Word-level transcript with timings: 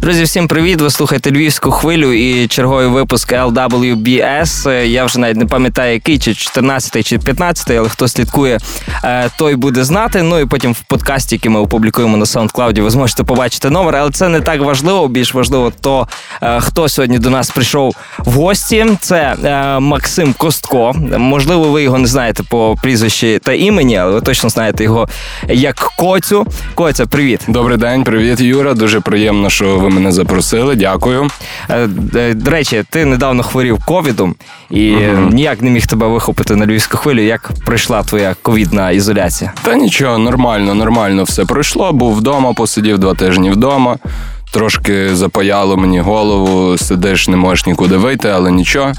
Друзі, 0.00 0.22
всім 0.22 0.48
привіт! 0.48 0.80
Ви 0.80 0.90
слухаєте 0.90 1.30
львівську 1.30 1.70
хвилю 1.70 2.12
і 2.12 2.46
черговий 2.46 2.86
випуск 2.86 3.32
LWBS. 3.32 4.84
Я 4.84 5.04
вже 5.04 5.20
навіть 5.20 5.36
не 5.36 5.46
пам'ятаю, 5.46 5.92
який 5.92 6.18
чи 6.18 6.34
14 6.34 7.06
чи 7.06 7.18
15, 7.18 7.70
але 7.70 7.88
хто 7.88 8.08
слідкує, 8.08 8.58
е, 9.04 9.30
той 9.38 9.56
буде 9.56 9.84
знати. 9.84 10.22
Ну 10.22 10.40
і 10.40 10.46
потім 10.46 10.72
в 10.72 10.80
подкасті, 10.80 11.34
який 11.34 11.50
ми 11.50 11.60
опублікуємо 11.60 12.16
на 12.16 12.24
SoundCloud, 12.24 12.80
ви 12.80 12.90
зможете 12.90 13.24
побачити 13.24 13.70
номер. 13.70 13.96
Але 13.96 14.10
це 14.10 14.28
не 14.28 14.40
так 14.40 14.60
важливо. 14.60 15.08
Більш 15.08 15.34
важливо, 15.34 15.72
то 15.80 16.08
е, 16.42 16.60
хто 16.60 16.88
сьогодні 16.88 17.18
до 17.18 17.30
нас 17.30 17.50
прийшов 17.50 17.96
в 18.18 18.32
гості. 18.32 18.86
Це 19.00 19.36
е, 19.44 19.78
Максим 19.80 20.34
Костко. 20.38 20.94
Можливо, 21.18 21.68
ви 21.68 21.82
його 21.82 21.98
не 21.98 22.06
знаєте 22.06 22.42
по 22.42 22.76
прізвищі 22.82 23.38
та 23.42 23.52
імені, 23.52 23.96
але 23.96 24.12
ви 24.12 24.20
точно 24.20 24.50
знаєте 24.50 24.84
його 24.84 25.08
як 25.48 25.92
Коцю. 25.96 26.46
Коця, 26.74 27.06
привіт. 27.06 27.40
Добрий 27.48 27.78
день, 27.78 28.04
привіт, 28.04 28.40
Юра. 28.40 28.74
Дуже 28.74 29.00
приємно, 29.00 29.50
що 29.50 29.78
ви 29.78 29.87
мене 29.88 30.12
запросили. 30.12 30.76
Дякую. 30.76 31.28
Е, 31.70 31.88
е, 32.14 32.34
до 32.34 32.50
речі, 32.50 32.84
ти 32.90 33.04
недавно 33.04 33.42
хворів 33.42 33.78
ковідом 33.84 34.34
і 34.70 34.96
угу. 34.96 35.30
ніяк 35.30 35.62
не 35.62 35.70
міг 35.70 35.86
тебе 35.86 36.06
вихопити 36.06 36.56
на 36.56 36.66
львівську 36.66 36.96
хвилю. 36.96 37.20
Як 37.20 37.50
пройшла 37.64 38.02
твоя 38.02 38.36
ковідна 38.42 38.90
ізоляція? 38.90 39.52
Та 39.62 39.74
нічого, 39.76 40.18
нормально, 40.18 40.74
нормально 40.74 41.24
все 41.24 41.44
пройшло. 41.44 41.92
Був 41.92 42.14
вдома, 42.14 42.52
посидів 42.52 42.98
два 42.98 43.14
тижні 43.14 43.50
вдома. 43.50 43.96
Трошки 44.50 45.14
запаяло 45.14 45.76
мені 45.76 46.00
голову, 46.00 46.78
сидиш, 46.78 47.28
не 47.28 47.36
можеш 47.36 47.66
нікуди 47.66 47.96
вийти, 47.96 48.28
але 48.28 48.50
нічого. 48.50 48.92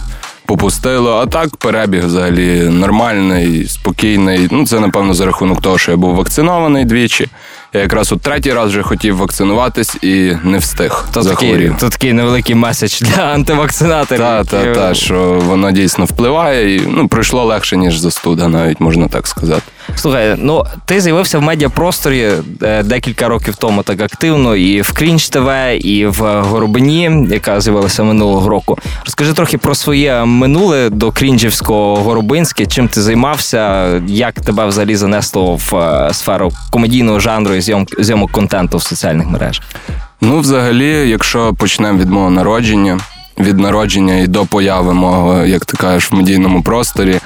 Попустило, 0.45 1.11
а 1.11 1.25
так 1.25 1.58
перебіг 1.58 2.05
взагалі 2.05 2.59
нормальний, 2.69 3.67
спокійний. 3.67 4.47
Ну, 4.52 4.66
це 4.66 4.80
напевно 4.80 5.13
за 5.13 5.25
рахунок 5.25 5.61
того, 5.61 5.77
що 5.77 5.91
я 5.91 5.97
був 5.97 6.16
вакцинований 6.16 6.85
двічі. 6.85 7.27
Я 7.73 7.82
якраз 7.82 8.12
от 8.12 8.22
третій 8.22 8.53
раз 8.53 8.70
вже 8.70 8.84
хотів 8.84 9.17
вакцинуватись 9.17 9.98
і 10.02 10.34
не 10.44 10.58
встиг. 10.58 11.06
То 11.14 11.23
такий, 11.23 11.72
то 11.80 11.89
такий 11.89 12.14
невеликий 12.14 12.56
меседж 12.56 13.02
для 13.02 13.22
антивакцинаторів. 13.22 14.22
Так, 14.22 14.45
так, 14.45 14.76
так, 14.76 14.95
що 14.95 15.42
воно 15.45 15.72
дійсно 15.72 16.06
впливає, 16.06 16.76
і 16.76 16.81
ну 16.88 17.08
пройшло 17.08 17.45
легше, 17.45 17.78
ніж 17.78 17.98
застуда, 17.98 18.48
навіть 18.48 18.80
можна 18.80 19.08
так 19.08 19.28
сказати. 19.28 19.61
Слухай, 19.95 20.36
ну 20.38 20.66
ти 20.86 21.02
з'явився 21.02 21.39
в 21.39 21.42
медіапросторі 21.42 22.31
е, 22.61 22.84
декілька 22.84 23.28
років 23.28 23.56
тому 23.56 23.83
так 23.83 24.02
активно, 24.02 24.56
і 24.56 24.81
в 24.81 24.92
Крінч 24.92 25.30
ТВ, 25.30 25.50
і 25.86 26.06
в 26.06 26.42
Горобині, 26.42 27.28
яка 27.31 27.61
з'явилася 27.61 28.04
минулого 28.04 28.50
року. 28.50 28.78
Розкажи 29.06 29.33
трохи 29.33 29.58
про 29.58 29.76
своє 29.76 30.26
минуле 30.26 30.89
до 30.89 31.11
Крінжівського 31.11 31.95
Горобинське. 31.95 32.66
Чим 32.66 32.88
ти 32.88 33.02
займався? 33.02 33.88
Як 34.08 34.33
тебе 34.33 34.66
взагалі 34.66 34.95
занесло 34.95 35.56
в 35.56 35.76
е, 35.76 36.14
сферу 36.14 36.52
комедійного 36.72 37.20
жанру 37.20 37.58
і 37.59 37.61
зйомок, 37.61 37.88
зйомок 37.99 38.31
контенту 38.31 38.77
в 38.77 38.83
соціальних 38.83 39.27
мережах? 39.27 39.65
Ну, 40.21 40.39
взагалі, 40.39 41.09
якщо 41.09 41.53
почнемо 41.53 41.99
від 41.99 42.09
мого 42.09 42.29
народження, 42.29 42.99
від 43.39 43.59
народження 43.59 44.15
і 44.15 44.27
до 44.27 44.45
появи 44.45 44.93
мого, 44.93 45.45
як 45.45 45.65
ти 45.65 45.77
кажеш, 45.77 46.11
в 46.11 46.15
медійному 46.15 46.61
просторі. 46.63 47.19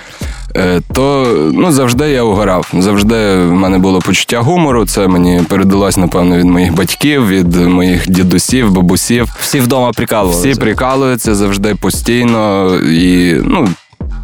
Е, 0.55 0.81
то 0.93 1.27
ну, 1.53 1.71
завжди 1.71 2.09
я 2.09 2.23
угорав. 2.23 2.67
Завжди 2.79 3.35
в 3.35 3.51
мене 3.51 3.77
було 3.77 3.99
почуття 3.99 4.39
гумору. 4.39 4.85
Це 4.85 5.07
мені 5.07 5.41
передалось, 5.49 5.97
напевно, 5.97 6.37
від 6.37 6.45
моїх 6.45 6.73
батьків, 6.73 7.27
від 7.27 7.55
моїх 7.55 8.09
дідусів, 8.09 8.71
бабусів. 8.71 9.27
Всі 9.39 9.59
вдома 9.59 9.91
прикалувалися. 9.91 10.51
Всі 10.51 10.59
прикалуються 10.59 11.35
завжди 11.35 11.75
постійно. 11.75 12.71
І 12.75 13.35
ну, 13.43 13.67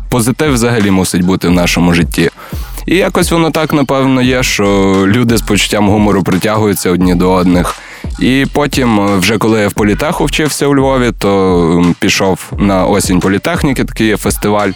позитив 0.10 0.54
взагалі 0.54 0.92
мусить 0.92 1.24
бути 1.24 1.48
в 1.48 1.52
нашому 1.52 1.94
житті. 1.94 2.30
І 2.90 2.96
якось 2.96 3.32
воно 3.32 3.52
так, 3.52 3.74
напевно, 3.74 4.22
є, 4.22 4.44
що 4.44 4.66
люди 5.08 5.38
з 5.38 5.42
почуттям 5.42 5.90
гумору 5.90 6.24
притягуються 6.24 6.92
одні 6.92 7.16
до 7.16 7.32
одних. 7.32 7.76
І 8.20 8.46
потім, 8.54 9.18
вже 9.18 9.38
коли 9.38 9.60
я 9.60 9.68
в 9.68 9.74
політеху 9.74 10.26
вчився 10.26 10.68
у 10.68 10.76
Львові, 10.76 11.12
то 11.20 11.94
пішов 12.00 12.40
на 12.58 12.86
осінь 12.86 13.20
політехніки, 13.20 13.84
такий 13.84 14.08
є 14.08 14.18
фестиваль. 14.18 14.70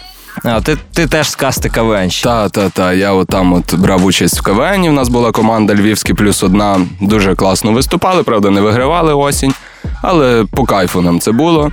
А, 0.44 0.60
ти 0.60 0.76
ти 0.92 1.06
теж 1.06 1.30
з 1.30 1.34
касти 1.34 1.68
КВН. 1.68 2.08
Так, 2.22 2.50
так, 2.50 2.70
так. 2.70 2.96
Я 2.96 3.12
отам 3.12 3.52
от 3.52 3.74
брав 3.74 4.04
участь 4.04 4.40
в 4.40 4.42
КВН. 4.42 4.88
У 4.88 4.92
нас 4.92 5.08
була 5.08 5.32
команда 5.32 5.74
Львівський 5.74 6.14
плюс 6.14 6.42
одна. 6.42 6.80
Дуже 7.00 7.34
класно 7.34 7.72
виступали, 7.72 8.22
правда, 8.22 8.50
не 8.50 8.60
вигравали 8.60 9.14
осінь, 9.14 9.54
але 10.02 10.44
по 10.50 10.64
кайфу 10.64 11.00
нам 11.00 11.20
це 11.20 11.32
було. 11.32 11.72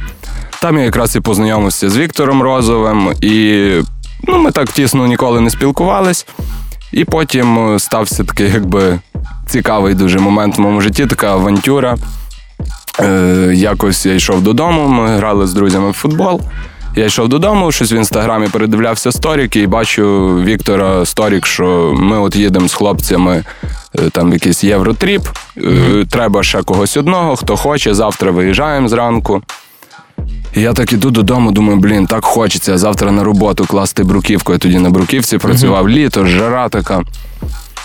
Там 0.61 0.77
я 0.77 0.83
якраз 0.83 1.15
і 1.15 1.19
познайомився 1.19 1.89
з 1.89 1.97
Віктором 1.97 2.43
Розовим, 2.43 3.13
і 3.21 3.71
ну, 4.27 4.37
ми 4.37 4.51
так 4.51 4.71
тісно 4.71 5.07
ніколи 5.07 5.41
не 5.41 5.49
спілкувались. 5.49 6.25
І 6.91 7.05
потім 7.05 7.79
стався 7.79 8.23
такий, 8.23 8.51
якби 8.51 8.99
цікавий 9.47 9.93
дуже 9.93 10.19
момент 10.19 10.57
в 10.57 10.61
моєму 10.61 10.81
житті, 10.81 11.05
така 11.05 11.27
авантюра. 11.31 11.95
Е, 12.99 13.51
Якось 13.53 14.05
я 14.05 14.13
йшов 14.13 14.41
додому, 14.41 14.87
ми 14.87 15.07
грали 15.17 15.47
з 15.47 15.53
друзями 15.53 15.91
в 15.91 15.93
футбол. 15.93 16.41
Я 16.95 17.05
йшов 17.05 17.27
додому, 17.27 17.71
щось 17.71 17.91
в 17.91 17.93
інстаграмі 17.93 18.47
передивлявся 18.47 19.11
сторіки 19.11 19.59
і 19.59 19.67
бачу 19.67 20.35
Віктора 20.43 21.05
Сторік, 21.05 21.45
що 21.45 21.93
ми 21.97 22.19
от 22.19 22.35
їдемо 22.35 22.67
з 22.67 22.73
хлопцями 22.73 23.43
е, 23.99 24.09
там 24.09 24.29
в 24.29 24.33
якийсь 24.33 24.63
євротріп. 24.63 25.21
Mm-hmm. 25.57 26.07
Треба 26.07 26.43
ще 26.43 26.63
когось 26.63 26.97
одного, 26.97 27.35
хто 27.35 27.57
хоче. 27.57 27.93
Завтра 27.93 28.31
виїжджаємо 28.31 28.87
зранку. 28.87 29.41
І 30.55 30.61
я 30.61 30.73
так 30.73 30.93
іду 30.93 31.11
додому, 31.11 31.51
думаю, 31.51 31.79
блін, 31.79 32.07
так 32.07 32.25
хочеться 32.25 32.77
завтра 32.77 33.11
на 33.11 33.23
роботу 33.23 33.65
класти 33.65 34.03
бруківку. 34.03 34.53
Я 34.53 34.57
тоді 34.57 34.79
на 34.79 34.89
бруківці 34.89 35.37
працював 35.37 35.89
літо, 35.89 36.25
жара 36.25 36.69
така. 36.69 37.01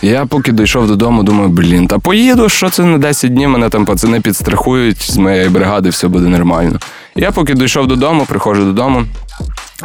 Я 0.02 0.26
поки 0.26 0.52
дійшов 0.52 0.86
додому, 0.86 1.22
думаю, 1.22 1.48
блін, 1.48 1.86
та 1.86 1.98
поїду, 1.98 2.48
що 2.48 2.70
це 2.70 2.82
на 2.82 2.98
10 2.98 3.34
днів, 3.34 3.48
мене 3.50 3.69
там 3.69 3.84
пацани 3.84 4.20
підстрахують 4.20 5.10
з 5.10 5.16
моєї 5.16 5.48
бригади, 5.48 5.88
все 5.88 6.08
буде 6.08 6.28
нормально. 6.28 6.78
Я 7.16 7.30
поки 7.32 7.54
дійшов 7.54 7.86
додому, 7.86 8.26
приходжу 8.28 8.62
додому, 8.62 9.04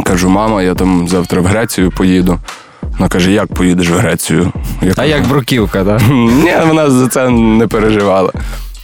кажу, 0.03 0.29
мама, 0.29 0.63
я 0.63 0.75
там 0.75 1.07
завтра 1.07 1.41
в 1.41 1.45
Грецію 1.45 1.91
поїду. 1.91 2.39
Вона 2.81 3.09
каже, 3.09 3.31
як 3.31 3.53
поїдеш 3.53 3.89
в 3.89 3.93
Грецію? 3.93 4.51
Я 4.81 4.93
а 4.97 5.05
як 5.05 5.27
бруківка, 5.27 5.83
так? 5.83 6.01
Ні, 6.43 6.53
вона 6.67 6.89
за 6.89 7.07
це 7.07 7.29
не 7.29 7.67
переживала. 7.67 8.31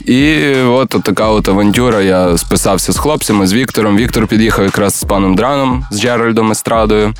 І 0.06 0.54
от 0.54 0.90
така 0.90 1.28
от 1.28 1.50
авантюра. 1.50 2.02
Я 2.02 2.38
списався 2.38 2.92
з 2.92 2.98
хлопцями, 2.98 3.48
з 3.48 3.54
Віктором. 3.54 3.98
Віктор 3.98 4.28
під'їхав 4.28 4.66
якраз 4.66 4.96
з 4.96 5.04
паном 5.04 5.36
Драном, 5.36 5.86
з 5.92 6.02
Джеральдом 6.02 6.52
Естрадою. 6.52 7.14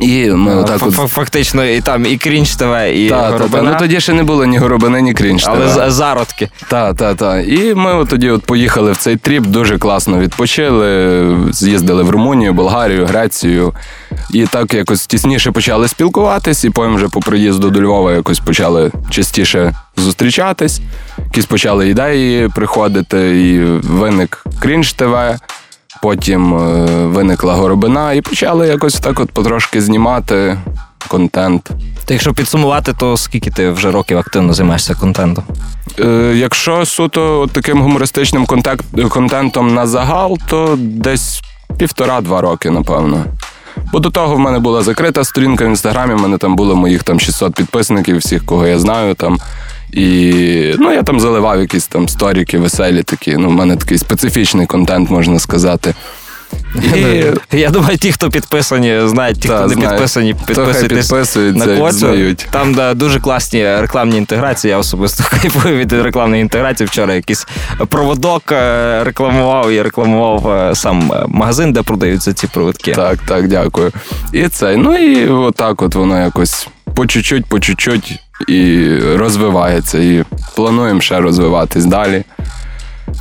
І 0.00 0.30
ми 0.30 0.56
отак 0.56 0.86
от... 0.86 0.94
Фактично, 0.94 1.64
і 1.64 1.80
там 1.80 2.06
і 2.06 2.16
крінж 2.16 2.56
ТВ, 2.56 2.94
і 2.94 3.08
та, 3.08 3.38
та, 3.38 3.48
та. 3.48 3.62
Ну 3.62 3.76
тоді 3.78 4.00
ще 4.00 4.12
не 4.12 4.22
було 4.22 4.44
ні 4.44 4.58
горобини, 4.58 5.02
ні 5.02 5.14
крінж 5.14 5.44
ТВ. 5.44 5.50
Але 5.50 5.90
зародки. 5.90 6.50
Так, 6.68 6.96
так, 6.96 7.16
так. 7.16 7.48
І 7.48 7.74
ми 7.74 7.94
от 7.94 8.08
тоді 8.08 8.30
от 8.30 8.42
поїхали 8.42 8.92
в 8.92 8.96
цей 8.96 9.16
trip, 9.16 9.46
дуже 9.46 9.78
класно 9.78 10.18
відпочили. 10.18 11.36
З'їздили 11.52 12.02
в 12.02 12.10
Румунію, 12.10 12.52
Болгарію, 12.52 13.06
Грецію. 13.06 13.72
І 14.30 14.46
так 14.46 14.74
якось 14.74 15.06
тісніше 15.06 15.52
почали 15.52 15.88
спілкуватись, 15.88 16.64
і 16.64 16.70
потім 16.70 16.94
вже 16.94 17.08
по 17.08 17.20
приїзду 17.20 17.70
до 17.70 17.82
Львова 17.82 18.12
якось 18.12 18.40
почали 18.40 18.90
частіше 19.10 19.74
зустрічатись. 19.96 20.80
Якісь 21.24 21.46
почали 21.46 21.88
ідеї 21.88 22.48
приходити, 22.48 23.42
і 23.42 23.60
виник 23.88 24.44
крінж 24.60 24.92
ТВ. 24.92 25.16
Потім 26.02 26.54
е, 26.54 26.86
виникла 27.06 27.54
горобина 27.54 28.12
і 28.12 28.20
почали 28.20 28.68
якось 28.68 28.94
так 28.94 29.20
от 29.20 29.30
потрошки 29.30 29.80
знімати 29.80 30.58
контент. 31.08 31.70
Та 32.04 32.14
якщо 32.14 32.34
підсумувати, 32.34 32.92
то 32.98 33.16
скільки 33.16 33.50
ти 33.50 33.70
вже 33.70 33.90
років 33.90 34.18
активно 34.18 34.52
займаєшся 34.52 34.94
контентом? 34.94 35.44
Е, 36.00 36.32
Якщо 36.36 36.86
суто 36.86 37.48
таким 37.52 37.82
гумористичним 37.82 38.46
контент, 38.46 38.82
контентом 39.08 39.74
на 39.74 39.86
загал, 39.86 40.38
то 40.48 40.78
десь 40.78 41.42
півтора-два 41.78 42.40
роки, 42.40 42.70
напевно. 42.70 43.24
Бо 43.92 43.98
до 43.98 44.10
того 44.10 44.34
в 44.34 44.38
мене 44.38 44.58
була 44.58 44.82
закрита 44.82 45.24
сторінка 45.24 45.64
в 45.64 45.68
інстаграмі, 45.68 46.14
в 46.14 46.20
мене 46.20 46.38
там 46.38 46.56
було 46.56 46.76
моїх 46.76 47.02
там 47.02 47.20
600 47.20 47.54
підписників, 47.54 48.16
всіх, 48.16 48.46
кого 48.46 48.66
я 48.66 48.78
знаю. 48.78 49.14
там. 49.14 49.38
І 49.92 50.74
ну, 50.78 50.92
я 50.92 51.02
там 51.02 51.20
заливав 51.20 51.60
якісь 51.60 51.86
там 51.86 52.08
сторіки, 52.08 52.58
веселі 52.58 53.02
такі. 53.02 53.36
Ну, 53.36 53.48
в 53.48 53.52
мене 53.52 53.76
такий 53.76 53.98
специфічний 53.98 54.66
контент, 54.66 55.10
можна 55.10 55.38
сказати. 55.38 55.94
І... 56.94 57.24
Я 57.52 57.70
думаю, 57.70 57.98
ті, 57.98 58.12
хто 58.12 58.30
підписані, 58.30 59.00
знають, 59.04 59.40
ті, 59.40 59.48
хто 59.48 59.66
не 59.66 59.76
підписані, 59.76 60.34
підписуйтесь 60.46 61.36
на 61.36 61.76
Коцю. 61.76 62.34
Там 62.50 62.74
да, 62.74 62.94
дуже 62.94 63.20
класні 63.20 63.64
рекламні 63.64 64.16
інтеграції. 64.16 64.70
Я 64.70 64.78
особисто 64.78 65.24
кайфую 65.30 65.76
від 65.76 65.92
рекламної 65.92 66.42
інтеграції. 66.42 66.86
Вчора 66.86 67.14
якийсь 67.14 67.46
проводок 67.88 68.52
е, 68.52 69.04
рекламував 69.04 69.70
і 69.70 69.82
рекламував 69.82 70.48
е, 70.48 70.74
сам 70.74 71.12
е, 71.12 71.24
магазин, 71.28 71.72
де 71.72 71.82
продаються 71.82 72.32
ці 72.32 72.46
проводки. 72.46 72.92
Так, 72.92 73.18
так, 73.28 73.48
дякую. 73.48 73.92
І 74.32 74.48
це. 74.48 74.76
Ну 74.76 74.96
і 74.96 75.28
отак 75.28 75.82
от 75.82 75.94
воно 75.94 76.20
якось 76.20 76.68
по 76.94 77.06
чуть-чуть, 77.06 77.46
по 77.46 77.60
чуть-чуть 77.60 78.20
і 78.48 78.88
розвивається. 78.98 79.98
І 79.98 80.24
плануємо 80.54 81.00
ще 81.00 81.20
розвиватись 81.20 81.84
далі. 81.84 82.24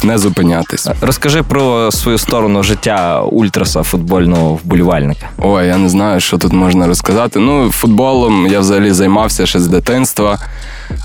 Не 0.04 0.18
зупинятись. 0.18 0.88
Розкажи 1.02 1.44
про 1.44 1.92
свою 1.92 2.18
сторону 2.18 2.64
життя 2.64 3.22
ультраса 3.22 3.84
футбольного 3.84 4.60
вболівальника. 4.64 5.30
Ой, 5.38 5.68
я 5.68 5.78
не 5.78 5.90
знаю, 5.90 6.20
що 6.20 6.38
тут 6.38 6.54
можна 6.54 6.88
розказати. 6.88 7.40
Ну, 7.40 7.72
футболом 7.72 8.48
я 8.48 8.60
взагалі 8.60 8.92
займався 8.92 9.46
ще 9.46 9.60
з 9.60 9.68
дитинства. 9.68 10.40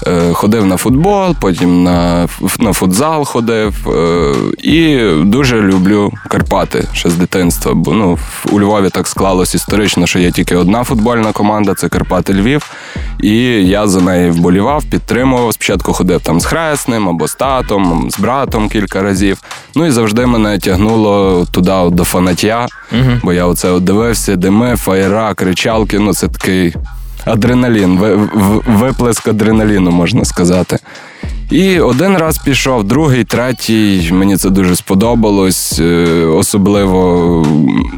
Е, 0.06 0.33
ходив 0.33 0.67
на 0.67 0.77
футбол, 0.77 1.35
потім 1.41 1.83
на 1.83 2.29
на 2.59 2.73
футзал 2.73 3.25
ходив. 3.25 3.88
Е, 3.88 4.35
і 4.62 5.11
дуже 5.25 5.61
люблю 5.61 6.12
Карпати 6.29 6.89
ще 6.93 7.11
з 7.11 7.15
дитинства. 7.15 7.75
Бо 7.75 7.93
ну, 7.93 8.19
у 8.53 8.61
Львові 8.61 8.91
так 8.91 9.06
склалось 9.06 9.55
історично, 9.55 10.06
що 10.06 10.19
є 10.19 10.31
тільки 10.31 10.56
одна 10.56 10.85
футбольна 10.85 11.32
команда 11.32 11.75
це 11.75 11.89
Карпати 11.89 12.35
Львів. 12.35 12.71
І 13.21 13.37
я 13.69 13.87
за 13.87 14.00
неї 14.00 14.31
вболівав, 14.31 14.85
підтримував. 14.85 15.53
Спочатку 15.53 15.93
ходив 15.93 16.21
там 16.21 16.41
з 16.41 16.44
хресним 16.44 17.09
або 17.09 17.29
з 17.29 17.35
татом, 17.35 18.11
з 18.11 18.19
братом 18.19 18.69
кілька 18.76 19.02
разів. 19.02 19.38
Ну 19.75 19.87
і 19.87 19.90
завжди 19.90 20.26
мене 20.26 20.58
тягнуло 20.58 21.46
туди 21.50 21.73
до 21.90 22.05
фанаття, 22.05 22.67
угу. 22.93 23.11
бо 23.23 23.32
я 23.32 23.46
оце 23.46 23.70
от 23.70 23.84
дивився, 23.84 24.37
дими, 24.37 24.76
фаєра, 24.76 25.34
кричалки. 25.34 25.99
Ну, 25.99 26.14
це 26.14 26.28
такий 26.28 26.75
адреналін, 27.25 27.99
виплеск 28.67 29.28
адреналіну, 29.28 29.90
можна 29.90 30.25
сказати. 30.25 30.78
І 31.50 31.81
один 31.81 32.17
раз 32.17 32.38
пішов, 32.38 32.84
другий, 32.84 33.25
третій. 33.25 34.11
Мені 34.12 34.37
це 34.37 34.50
дуже 34.50 34.76
сподобалось. 34.76 35.79
Е, 35.81 36.26
особливо 36.26 37.46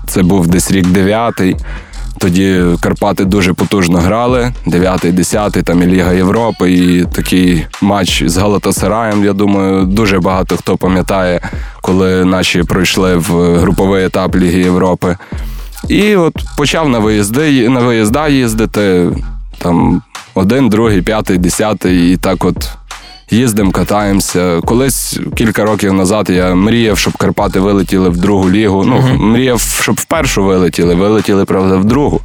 це 0.07 0.23
був 0.23 0.47
десь 0.47 0.71
рік 0.71 0.87
дев'ятий. 0.87 1.57
Тоді 2.19 2.63
Карпати 2.81 3.25
дуже 3.25 3.53
потужно 3.53 3.99
грали. 3.99 4.53
Дев'ятий, 4.67 5.13
десятий, 5.13 5.63
там 5.63 5.83
і 5.83 5.87
Ліга 5.87 6.13
Європи, 6.13 6.73
і 6.73 7.05
такий 7.05 7.67
матч 7.81 8.23
з 8.27 8.37
Галатасараєм. 8.37 9.25
Я 9.25 9.33
думаю, 9.33 9.85
дуже 9.85 10.21
багато 10.21 10.57
хто 10.57 10.77
пам'ятає, 10.77 11.41
коли 11.83 12.25
наші 12.25 12.63
пройшли 12.63 13.17
в 13.17 13.59
груповий 13.59 14.05
етап 14.05 14.37
Ліги 14.37 14.61
Європи. 14.61 15.17
І 15.89 16.17
от 16.17 16.35
почав 16.57 16.89
на 16.89 16.99
виїзди, 16.99 17.69
на 17.69 17.81
виїзда 17.81 18.29
їздити 18.29 19.11
там 19.59 20.03
один, 20.35 20.69
другий, 20.69 21.03
п'ятий, 21.03 21.39
десятий, 21.39 22.13
і 22.13 22.17
так 22.17 22.45
от 22.45 22.71
їздимо, 23.31 23.71
катаємося. 23.71 24.61
Колись 24.65 25.21
кілька 25.37 25.65
років 25.65 25.93
назад 25.93 26.31
я 26.31 26.55
мріяв, 26.55 26.99
щоб 26.99 27.17
Карпати 27.17 27.61
вилетіли 27.61 28.09
в 28.09 28.17
другу 28.17 28.51
лігу. 28.51 28.85
Ну, 28.85 29.01
мріяв, 29.19 29.61
щоб 29.61 29.97
в 29.97 30.05
першу 30.05 30.45
вилетіли, 30.45 30.95
вилетіли, 30.95 31.45
правда, 31.45 31.77
в 31.77 31.85
другу. 31.85 32.21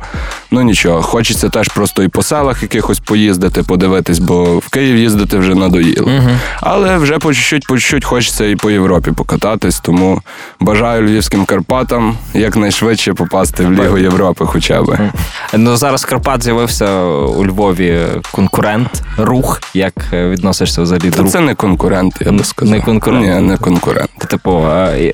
Ну 0.54 0.62
нічого, 0.62 1.02
хочеться 1.02 1.50
теж 1.50 1.68
просто 1.68 2.04
і 2.04 2.08
по 2.08 2.24
селах 2.24 2.64
якихось 2.64 3.00
поїздити, 3.00 3.64
подивитись, 3.64 4.20
бо 4.20 4.44
в 4.58 4.70
Київ 4.70 4.98
їздити 4.98 5.38
вже 5.38 5.56
надоїло. 5.56 6.08
Uh-huh. 6.08 6.38
Але 6.62 6.98
вже 6.98 7.20
по 7.20 7.34
чуть-чуть, 7.34 7.68
по 7.68 7.78
чуть-чуть 7.78 8.06
хочеться 8.06 8.46
і 8.46 8.56
по 8.56 8.72
Європі 8.72 9.12
покататись, 9.12 9.80
тому 9.80 10.22
бажаю 10.60 11.08
львівським 11.08 11.46
Карпатам 11.46 12.16
якнайшвидше 12.34 13.14
попасти 13.14 13.66
в 13.66 13.72
Лігу 13.72 13.98
Європи, 13.98 14.46
хоча 14.46 14.84
б. 14.84 14.86
Uh-huh. 14.86 15.12
Ну 15.58 15.78
зараз 15.78 16.06
Карпат 16.06 16.44
з'явився 16.44 17.04
у 17.06 17.46
Львові 17.46 18.00
конкурент, 18.32 19.04
рух. 19.18 19.62
Як 19.74 19.94
відносишся 20.14 20.82
взагалі 20.82 21.10
до 21.10 21.24
Та 21.24 21.30
Це 21.30 21.40
не 21.40 21.56
конкурент, 21.56 22.14
я 22.26 22.32
би 22.32 22.44
сказав. 22.44 22.76
Не 22.76 22.82
конкурент. 22.82 23.22
Ні, 23.22 23.48
не 23.48 23.58
конкурент. 23.58 24.10
Типу, 24.28 24.68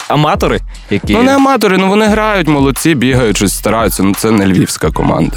аматори, 0.07 0.59
які. 0.89 1.13
Ну, 1.13 1.23
не 1.23 1.35
аматори, 1.35 1.77
ну 1.77 1.87
вони 1.87 2.05
грають, 2.05 2.47
молодці, 2.47 2.95
бігають, 2.95 3.37
щось 3.37 3.55
стараються. 3.55 4.03
Ну 4.03 4.13
це 4.13 4.31
не 4.31 4.47
львівська 4.47 4.91
команда. 4.91 5.28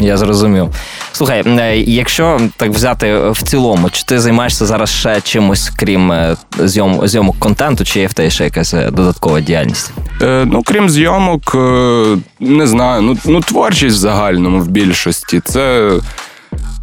Я 0.00 0.16
зрозумів. 0.16 0.68
Слухай, 1.12 1.42
е, 1.46 1.76
якщо 1.76 2.40
так 2.56 2.70
взяти 2.70 3.30
в 3.30 3.42
цілому, 3.42 3.90
чи 3.90 4.02
ти 4.02 4.20
займаєшся 4.20 4.66
зараз 4.66 4.90
ще 4.90 5.20
чимось, 5.20 5.70
крім 5.76 6.12
е, 6.12 6.36
зйом, 6.58 7.08
зйомок 7.08 7.38
контенту, 7.38 7.84
чи 7.84 8.00
є 8.00 8.06
в 8.06 8.12
тебе 8.12 8.30
ще 8.30 8.44
якась 8.44 8.74
е, 8.74 8.90
додаткова 8.90 9.40
діяльність? 9.40 9.92
Е, 10.22 10.44
Ну, 10.46 10.62
крім 10.62 10.90
зйомок, 10.90 11.54
не 12.40 12.66
знаю. 12.66 13.02
Ну, 13.02 13.16
ну 13.24 13.40
творчість 13.40 13.96
в 13.96 13.98
загальному 13.98 14.60
в 14.60 14.68
більшості. 14.68 15.40
Це 15.44 15.90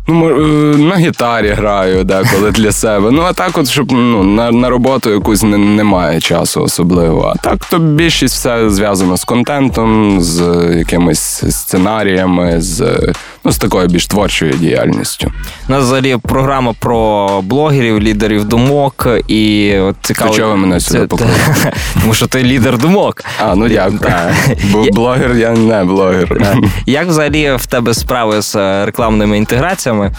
Ну, 0.08 0.30
е, 0.30 0.78
на 0.78 0.96
гітарі 0.96 1.50
граю 1.50 2.04
деколи 2.04 2.52
для 2.52 2.72
себе. 2.72 3.12
Ну, 3.12 3.22
а 3.22 3.34
так, 3.34 3.58
от, 3.58 3.70
щоб 3.70 3.92
ну, 3.92 4.24
на 4.24 4.52
на 4.52 4.70
роботу 4.70 5.10
якусь 5.10 5.44
не, 5.44 5.58
немає 5.58 6.20
часу 6.22 6.62
особливо. 6.62 7.34
А 7.36 7.38
так, 7.38 7.66
то 7.66 7.80
більшість 7.80 8.36
все 8.36 8.70
зв'язано 8.70 9.18
з 9.18 9.24
контентом, 9.24 10.22
з 10.22 10.68
якимись 10.78 11.44
сценаріями, 11.50 12.62
з 12.62 13.00
ну, 13.48 13.54
з 13.54 13.58
такою 13.58 13.88
більш 13.88 14.08
творчою 14.08 14.54
діяльністю. 14.54 15.32
У 15.70 15.72
нас 15.72 15.84
взагалі 15.84 16.18
програма 16.18 16.74
про 16.80 17.42
блогерів, 17.42 18.00
лідерів 18.00 18.46
думок. 18.46 19.08
І 19.28 19.74
от 19.78 19.96
цікаво. 20.02 20.34
чого 20.34 20.50
ви 20.50 20.58
мене 20.58 20.80
сюди 20.80 21.08
поклали? 21.08 21.34
Тому 22.02 22.14
що 22.14 22.28
ти 22.28 22.44
лідер 22.44 22.78
думок. 22.78 23.24
А, 23.44 23.56
ну 23.56 23.70
дякую. 23.70 24.12
Бо 24.72 24.84
блогер, 24.84 25.36
я 25.36 25.52
не 25.52 25.84
блогер. 25.84 26.58
Як 26.86 27.08
взагалі 27.08 27.56
в 27.56 27.66
тебе 27.66 27.94
справи 27.94 28.42
з 28.42 28.56
е, 28.56 28.86
рекламними 28.86 29.38
інтеграціями? 29.38 30.12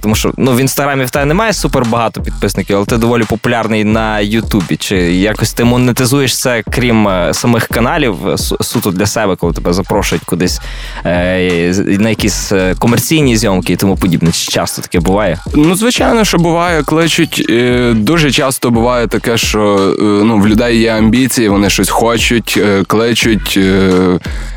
Тому 0.00 0.14
що 0.14 0.32
ну 0.36 0.52
в 0.52 0.60
інстаграмі 0.60 1.04
в 1.04 1.10
тебе 1.10 1.24
немає 1.24 1.52
супер 1.52 1.84
багато 1.84 2.22
підписників, 2.22 2.76
але 2.76 2.86
ти 2.86 2.96
доволі 2.96 3.22
популярний 3.22 3.84
на 3.84 4.20
Ютубі. 4.20 4.76
Чи 4.76 4.96
якось 4.96 5.52
ти 5.52 5.64
монетизуєш 5.64 6.38
це, 6.38 6.62
крім 6.70 7.08
е, 7.08 7.34
самих 7.34 7.66
каналів, 7.66 8.16
суто 8.60 8.90
для 8.90 9.06
себе, 9.06 9.36
коли 9.36 9.52
тебе 9.52 9.72
запрошують 9.72 10.24
кудись 10.24 10.60
е, 11.04 11.72
на 11.86 12.08
якісь 12.08 12.52
е, 12.52 12.75
комерційні 12.78 13.36
зйомки 13.36 13.72
і 13.72 13.76
тому 13.76 13.96
подібне. 13.96 14.32
Чи 14.32 14.52
часто 14.52 14.82
таке 14.82 15.00
буває? 15.00 15.38
Ну, 15.54 15.74
звичайно, 15.74 16.24
що 16.24 16.38
буває, 16.38 16.82
кличуть. 16.82 17.46
Дуже 17.94 18.30
часто 18.30 18.70
буває 18.70 19.06
таке, 19.06 19.36
що 19.36 19.94
ну, 20.00 20.38
в 20.38 20.48
людей 20.48 20.78
є 20.78 20.92
амбіції, 20.92 21.48
вони 21.48 21.70
щось 21.70 21.90
хочуть, 21.90 22.60
кличуть. 22.86 23.58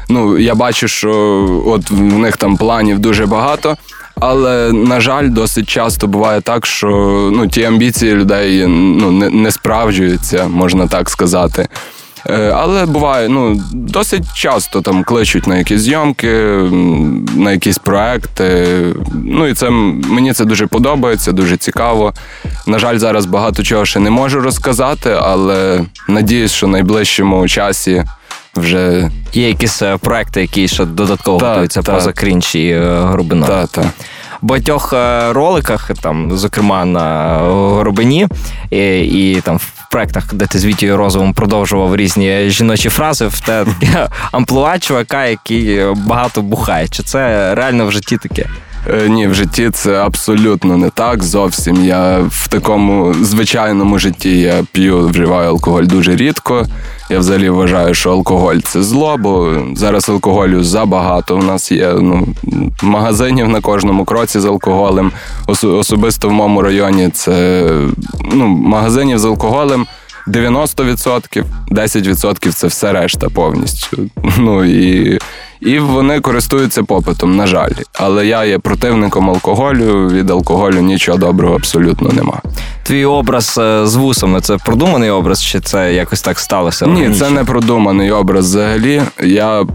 Ну, 0.10 0.40
я 0.40 0.56
бачу, 0.56 0.88
що 0.88 1.12
от 1.66 1.92
в 1.92 2.18
них 2.18 2.38
там 2.38 2.58
планів 2.58 3.00
дуже 3.00 3.26
багато. 3.26 3.78
Але 4.20 4.74
на 4.74 5.02
жаль, 5.02 5.30
досить 5.30 5.70
часто 5.70 6.08
буває 6.08 6.42
так, 6.42 6.66
що 6.66 6.88
ну 7.34 7.48
ті 7.48 7.64
амбіції 7.64 8.14
людей 8.14 8.68
ну 8.68 9.12
не, 9.12 9.30
не 9.30 9.52
справджуються, 9.52 10.48
можна 10.48 10.88
так 10.88 11.10
сказати. 11.10 11.68
Е, 12.28 12.54
але 12.56 12.86
буває, 12.86 13.30
ну 13.30 13.62
досить 13.74 14.34
часто 14.36 14.82
там 14.82 15.04
кличуть 15.04 15.48
на 15.48 15.58
якісь 15.58 15.82
зйомки, 15.82 16.34
на 17.36 17.52
якісь 17.52 17.78
проекти. 17.78 18.68
Ну 19.26 19.48
і 19.48 19.54
це 19.54 19.70
мені 19.70 20.34
це 20.34 20.46
дуже 20.46 20.68
подобається, 20.68 21.32
дуже 21.32 21.58
цікаво. 21.58 22.14
На 22.68 22.80
жаль, 22.80 22.98
зараз 22.98 23.26
багато 23.26 23.64
чого 23.64 23.86
ще 23.86 24.00
не 24.00 24.10
можу 24.10 24.42
розказати, 24.42 25.18
але 25.22 25.86
надіюсь, 26.08 26.52
що 26.52 26.68
в 26.68 26.70
найближчому 26.70 27.48
часі 27.48 28.04
вже 28.56 29.12
є 29.34 29.48
якісь 29.48 29.82
е, 29.82 29.98
проекти, 29.98 30.42
які 30.42 30.68
ще 30.68 30.86
додатково 30.86 31.40
готуються 31.40 31.82
поза 31.82 32.12
крінч 32.14 32.56
і 32.56 32.68
е, 32.70 33.02
грубина. 33.02 33.48
Так, 33.48 33.70
так. 33.70 33.86
Багатьох 34.42 34.94
е, 34.94 35.34
роликах, 35.34 35.92
там, 36.02 36.38
зокрема 36.38 36.86
на 36.86 37.38
Горобині, 37.38 38.28
і, 38.72 39.00
і 39.00 39.42
там 39.42 39.58
в 39.58 39.90
проектах, 39.92 40.34
де 40.34 40.46
ти 40.46 40.60
з 40.60 40.66
Вітією 40.66 40.98
Розовим 40.98 41.34
продовжував 41.34 41.96
різні 41.96 42.50
жіночі 42.50 42.90
фрази, 42.90 43.28
в 43.28 43.40
те 43.40 43.66
амплуа 44.32 44.80
чувака, 44.80 45.26
який 45.26 45.94
багато 45.96 46.42
бухає. 46.42 46.88
Чи 46.88 47.04
це 47.04 47.56
реально 47.56 47.86
в 47.86 47.92
житті 47.92 48.18
таке? 48.18 48.46
Е, 48.88 49.10
ні, 49.10 49.28
в 49.28 49.34
житті 49.34 49.70
це 49.74 49.96
абсолютно 49.96 50.78
не 50.78 50.90
так. 50.90 51.24
Зовсім 51.24 51.86
я 51.86 52.20
в 52.30 52.48
такому 52.48 53.14
звичайному 53.22 54.00
житті 54.00 54.40
я 54.40 54.64
п'ю, 54.72 55.08
вживаю 55.08 55.50
алкоголь 55.50 55.84
дуже 55.84 56.16
рідко. 56.16 56.66
Я 57.10 57.20
взагалі 57.20 57.50
вважаю, 57.50 57.94
що 57.94 58.12
алкоголь 58.12 58.58
це 58.58 58.84
зло, 58.84 59.18
бо 59.20 59.58
зараз 59.76 60.10
алкоголю 60.10 60.64
забагато. 60.64 61.38
У 61.38 61.44
нас 61.44 61.72
є 61.72 61.94
ну, 61.94 62.28
магазинів 62.84 63.50
на 63.50 63.62
кожному 63.62 64.06
кроці 64.06 64.40
з 64.40 64.46
алкоголем. 64.46 65.12
Особисто 65.48 66.30
в 66.30 66.32
моєму 66.32 66.62
районі 66.62 67.10
це 67.10 67.66
ну, 68.34 68.48
магазинів 68.48 69.20
з 69.20 69.26
алкоголем. 69.26 69.86
90%, 70.28 71.44
10% 71.72 72.52
це 72.52 72.68
все 72.68 72.94
решта 72.94 73.30
повністю. 73.30 73.98
Ну 74.38 74.64
і 74.66 75.20
і 75.62 75.80
вони 75.80 76.20
користуються 76.20 76.84
попитом, 76.84 77.36
на 77.36 77.48
жаль. 77.48 77.72
Але 77.94 78.28
я 78.28 78.46
є 78.46 78.60
противником 78.60 79.30
алкоголю. 79.30 80.10
Від 80.10 80.30
алкоголю 80.30 80.82
нічого 80.82 81.18
доброго 81.18 81.56
абсолютно 81.56 82.10
нема. 82.10 82.42
Твій 82.84 83.06
образ 83.06 83.58
е, 83.58 83.88
з 83.88 83.96
вусами 83.96 84.42
це 84.42 84.58
продуманий 84.58 85.10
образ, 85.10 85.44
чи 85.44 85.60
це 85.60 85.94
якось 85.94 86.22
так 86.22 86.40
сталося? 86.40 86.88
Ні, 86.88 87.10
це 87.10 87.30
не 87.30 87.44
продуманий 87.44 88.12
образ 88.12 88.46
взагалі. 88.46 89.02
Я 89.24 89.66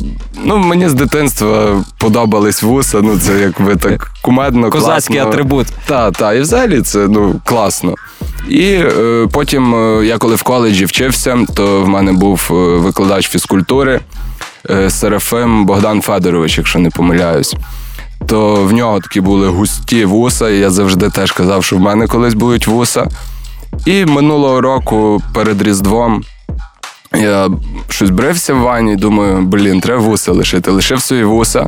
ну 0.44 0.58
мені 0.58 0.88
з 0.88 0.94
дитинства 0.94 1.84
подобались 1.98 2.62
вуса. 2.62 3.00
Ну 3.02 3.18
це 3.18 3.38
якби 3.38 3.76
так 3.76 4.10
кумедно. 4.22 4.70
Козацький 4.70 5.16
класно. 5.16 5.30
атрибут. 5.30 5.66
Так, 5.86 6.12
так, 6.12 6.36
і 6.36 6.40
взагалі 6.40 6.82
це 6.82 6.98
ну 7.08 7.40
класно. 7.44 7.94
І 8.48 8.64
е, 8.64 9.28
потім, 9.32 9.74
е, 9.74 10.06
я 10.06 10.18
коли 10.18 10.34
в 10.34 10.42
коледжі 10.42 10.84
вчився, 10.84 11.38
то 11.54 11.82
в 11.82 11.88
мене 11.88 12.12
був 12.12 12.48
е, 12.50 12.54
викладач 12.54 13.28
фізкультури 13.28 14.00
Серафим 14.88 15.66
Богдан 15.66 16.02
Федорович, 16.02 16.59
якщо 16.59 16.78
не 16.78 16.90
помиляюсь. 16.90 17.54
То 18.26 18.54
в 18.54 18.73
нього 18.73 19.00
такі 19.00 19.21
були 19.21 19.49
густі 19.49 20.04
вуса, 20.04 20.50
і 20.50 20.59
я 20.59 20.71
завжди 20.71 21.11
теж 21.11 21.33
казав, 21.33 21.64
що 21.64 21.76
в 21.76 21.80
мене 21.80 22.06
колись 22.06 22.35
будуть 22.35 22.66
вуса. 22.66 23.06
І 23.87 24.04
минулого 24.04 24.61
року 24.61 25.23
перед 25.35 25.62
Різдвом 25.62 26.23
я 27.16 27.49
щось 27.88 28.11
брився 28.11 28.54
в 28.54 28.59
ванні, 28.59 28.97
думаю, 28.97 29.42
блін, 29.42 29.80
треба 29.80 30.00
вуса 30.02 30.33
лишити. 30.33 30.71
Лишив 30.71 31.02
свої 31.02 31.25
вуса, 31.25 31.66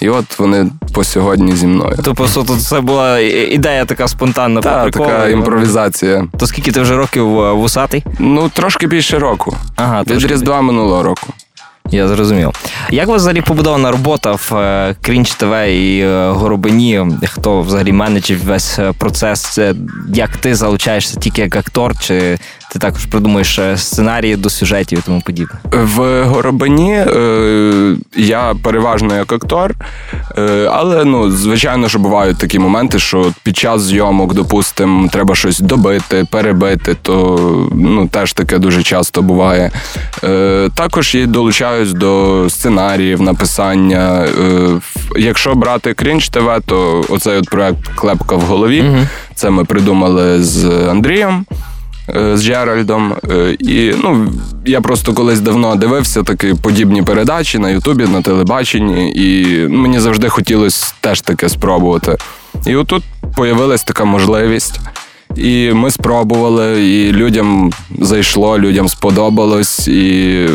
і 0.00 0.08
от 0.08 0.38
вони 0.38 0.66
по 0.92 1.04
сьогодні 1.04 1.56
зі 1.56 1.66
мною. 1.66 1.98
То 2.04 2.14
просто 2.14 2.42
тут 2.42 2.62
це 2.62 2.80
була 2.80 3.18
ідея 3.18 3.84
така 3.84 4.08
спонтанна 4.08 4.60
по 4.60 4.68
Та, 4.68 4.90
така 4.90 5.28
імпровізація. 5.28 6.26
То 6.38 6.46
скільки 6.46 6.72
ти 6.72 6.80
вже 6.80 6.96
років 6.96 7.40
е, 7.40 7.52
вусатий? 7.52 8.04
Ну, 8.18 8.48
трошки 8.48 8.86
більше 8.86 9.18
року. 9.18 9.56
Ага, 9.76 10.02
Від. 10.02 10.24
Різдва 10.24 10.60
минулого 10.60 11.02
року. 11.02 11.26
Я 11.90 12.08
зрозумів. 12.08 12.50
Як 12.90 13.08
у 13.08 13.12
вас 13.12 13.20
взагалі 13.22 13.40
побудована 13.40 13.90
робота 13.90 14.32
в 14.32 14.52
е, 14.54 14.96
Крінч 15.02 15.34
ТВ 15.34 15.54
і 15.68 16.00
е, 16.00 16.30
Горобині? 16.30 17.06
Хто 17.24 17.60
взагалі 17.60 17.92
менеджить 17.92 18.44
весь 18.44 18.78
е, 18.78 18.92
процес? 18.98 19.40
Це 19.40 19.74
як 20.08 20.36
ти 20.36 20.54
залучаєшся 20.54 21.20
тільки 21.20 21.42
як 21.42 21.56
актор, 21.56 21.98
чи 21.98 22.38
ти 22.72 22.78
також 22.78 23.06
придумуєш 23.06 23.58
е, 23.58 23.76
сценарії 23.76 24.36
до 24.36 24.50
сюжетів 24.50 24.98
і 24.98 25.02
тому 25.06 25.20
подібне? 25.20 25.54
В 25.72 26.24
Горобині 26.24 26.92
е, 26.92 27.96
я 28.16 28.54
переважно 28.62 29.16
як 29.16 29.32
актор, 29.32 29.74
е, 30.38 30.68
але 30.72 31.04
ну, 31.04 31.30
звичайно, 31.30 31.88
що 31.88 31.98
бувають 31.98 32.38
такі 32.38 32.58
моменти, 32.58 32.98
що 32.98 33.32
під 33.42 33.56
час 33.56 33.82
зйомок, 33.82 34.34
допустимо, 34.34 35.08
треба 35.08 35.34
щось 35.34 35.60
добити, 35.60 36.24
перебити, 36.30 36.96
то 37.02 37.38
ну, 37.74 38.08
теж 38.08 38.32
таке 38.32 38.58
дуже 38.58 38.82
часто 38.82 39.22
буває. 39.22 39.70
Е, 40.24 40.68
також 40.74 41.14
я 41.14 41.26
долучаюсь 41.26 41.92
до 41.92 42.44
сценаріїв, 42.50 43.22
написання. 43.22 44.24
Е, 44.24 44.80
якщо 45.16 45.54
брати 45.54 45.94
Крінч 45.94 46.28
ТВ, 46.28 46.50
то 46.66 47.04
оцей 47.08 47.38
от 47.38 47.50
проект 47.50 47.88
Клепка 47.94 48.36
в 48.36 48.40
голові. 48.40 48.84
Це 49.34 49.50
ми 49.50 49.64
придумали 49.64 50.42
з 50.42 50.64
Андрієм 50.88 51.46
з 52.08 52.42
Джеральдом. 52.42 53.14
Е, 53.30 53.56
І 53.58 53.94
ну, 54.02 54.32
я 54.66 54.80
просто 54.80 55.14
колись 55.14 55.40
давно 55.40 55.76
дивився 55.76 56.22
такі 56.22 56.54
подібні 56.54 57.02
передачі 57.02 57.58
на 57.58 57.70
Ютубі, 57.70 58.06
на 58.06 58.22
телебаченні, 58.22 59.12
і 59.16 59.58
мені 59.68 60.00
завжди 60.00 60.28
хотілося 60.28 60.94
теж 61.00 61.20
таке 61.20 61.48
спробувати. 61.48 62.16
І 62.66 62.76
отут 62.76 63.04
появилась 63.36 63.84
така 63.84 64.04
можливість. 64.04 64.80
І 65.36 65.72
ми 65.72 65.90
спробували, 65.90 66.86
і 66.86 67.12
людям 67.12 67.72
зайшло, 68.00 68.58
людям 68.58 68.88
сподобалось. 68.88 69.88
І 69.88 70.48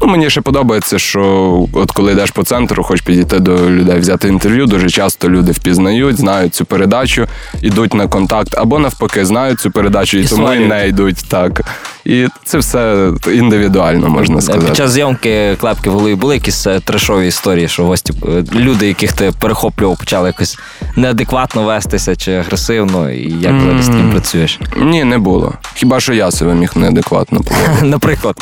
ну, 0.00 0.06
мені 0.06 0.30
ще 0.30 0.40
подобається, 0.40 0.98
що 0.98 1.66
от 1.72 1.90
коли 1.90 2.12
йдеш 2.12 2.30
по 2.30 2.44
центру, 2.44 2.82
хочеш 2.82 3.06
підійти 3.06 3.38
до 3.38 3.70
людей, 3.70 3.98
взяти 3.98 4.28
інтерв'ю. 4.28 4.66
Дуже 4.66 4.90
часто 4.90 5.28
люди 5.28 5.52
впізнають, 5.52 6.18
знають 6.18 6.54
цю 6.54 6.64
передачу, 6.64 7.26
ідуть 7.62 7.94
на 7.94 8.08
контакт, 8.08 8.54
або 8.58 8.78
навпаки, 8.78 9.24
знають 9.24 9.60
цю 9.60 9.70
передачу 9.70 10.18
і, 10.18 10.22
І 10.22 10.26
тому 10.26 10.52
і 10.52 10.58
не 10.58 10.88
йдуть 10.88 11.24
так. 11.28 11.62
І 12.04 12.26
це 12.44 12.58
все 12.58 13.10
індивідуально 13.34 14.08
можна 14.08 14.40
сказати. 14.40 14.66
Під 14.66 14.76
час 14.76 14.90
зйомки 14.90 15.56
клепки 15.60 15.90
в 15.90 15.92
голові 15.92 16.14
були 16.14 16.34
якісь 16.34 16.66
е, 16.66 16.80
трешові 16.80 17.28
історії, 17.28 17.68
що 17.68 17.84
гості 17.84 18.12
е, 18.28 18.44
люди, 18.54 18.88
яких 18.88 19.12
ти 19.12 19.32
перехоплював, 19.40 19.98
почали 19.98 20.28
якось 20.28 20.58
неадекватно 20.96 21.62
вестися 21.62 22.16
чи 22.16 22.32
агресивно, 22.32 23.10
і 23.10 23.34
як 23.40 23.52
взагалі 23.52 23.82
з 23.82 23.86
тим 23.86 24.10
працюєш? 24.22 24.60
Ні, 24.76 25.04
не 25.04 25.18
було. 25.18 25.52
Хіба 25.74 26.00
що 26.00 26.14
я 26.14 26.30
себе 26.30 26.54
міг 26.54 26.70
неадекватно 26.74 27.40
поводити. 27.40 27.82
Наприклад, 27.86 28.36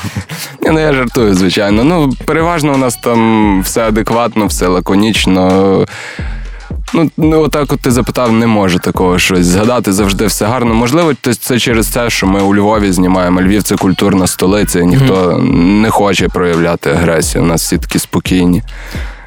Ні, 0.62 0.70
ну 0.70 0.80
я 0.80 0.92
жартую, 0.92 1.34
звичайно. 1.34 1.84
Ну, 1.84 2.12
переважно 2.24 2.74
у 2.74 2.76
нас 2.76 2.96
там 2.96 3.62
все 3.62 3.88
адекватно, 3.88 4.46
все 4.46 4.66
лаконічно. 4.66 5.86
Ну, 6.94 7.10
ну, 7.16 7.40
отак 7.42 7.72
от 7.72 7.80
ти 7.80 7.90
запитав, 7.90 8.32
не 8.32 8.46
можу 8.46 8.78
такого 8.78 9.18
щось 9.18 9.46
згадати. 9.46 9.92
Завжди 9.92 10.26
все 10.26 10.46
гарно. 10.46 10.74
Можливо, 10.74 11.12
це- 11.22 11.34
це 11.34 11.58
через 11.58 11.88
те, 11.88 12.10
що 12.10 12.26
ми 12.26 12.40
у 12.40 12.54
Львові 12.54 12.92
знімаємо. 12.92 13.42
Львів 13.42 13.62
це 13.62 13.76
культурна 13.76 14.26
столиця, 14.26 14.80
і 14.80 14.86
ніхто 14.86 15.38
не 15.82 15.90
хоче 15.90 16.28
проявляти 16.28 16.90
агресію. 16.90 17.44
У 17.44 17.46
нас 17.46 17.62
всі 17.62 17.78
такі 17.78 17.98
спокійні. 17.98 18.62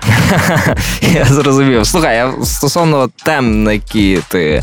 Я 1.01 1.25
зрозумів. 1.25 1.87
Слухай, 1.87 2.19
а 2.19 2.45
стосовно 2.45 3.09
тем, 3.23 3.63
на 3.63 3.73
які 3.73 4.19
ти 4.27 4.61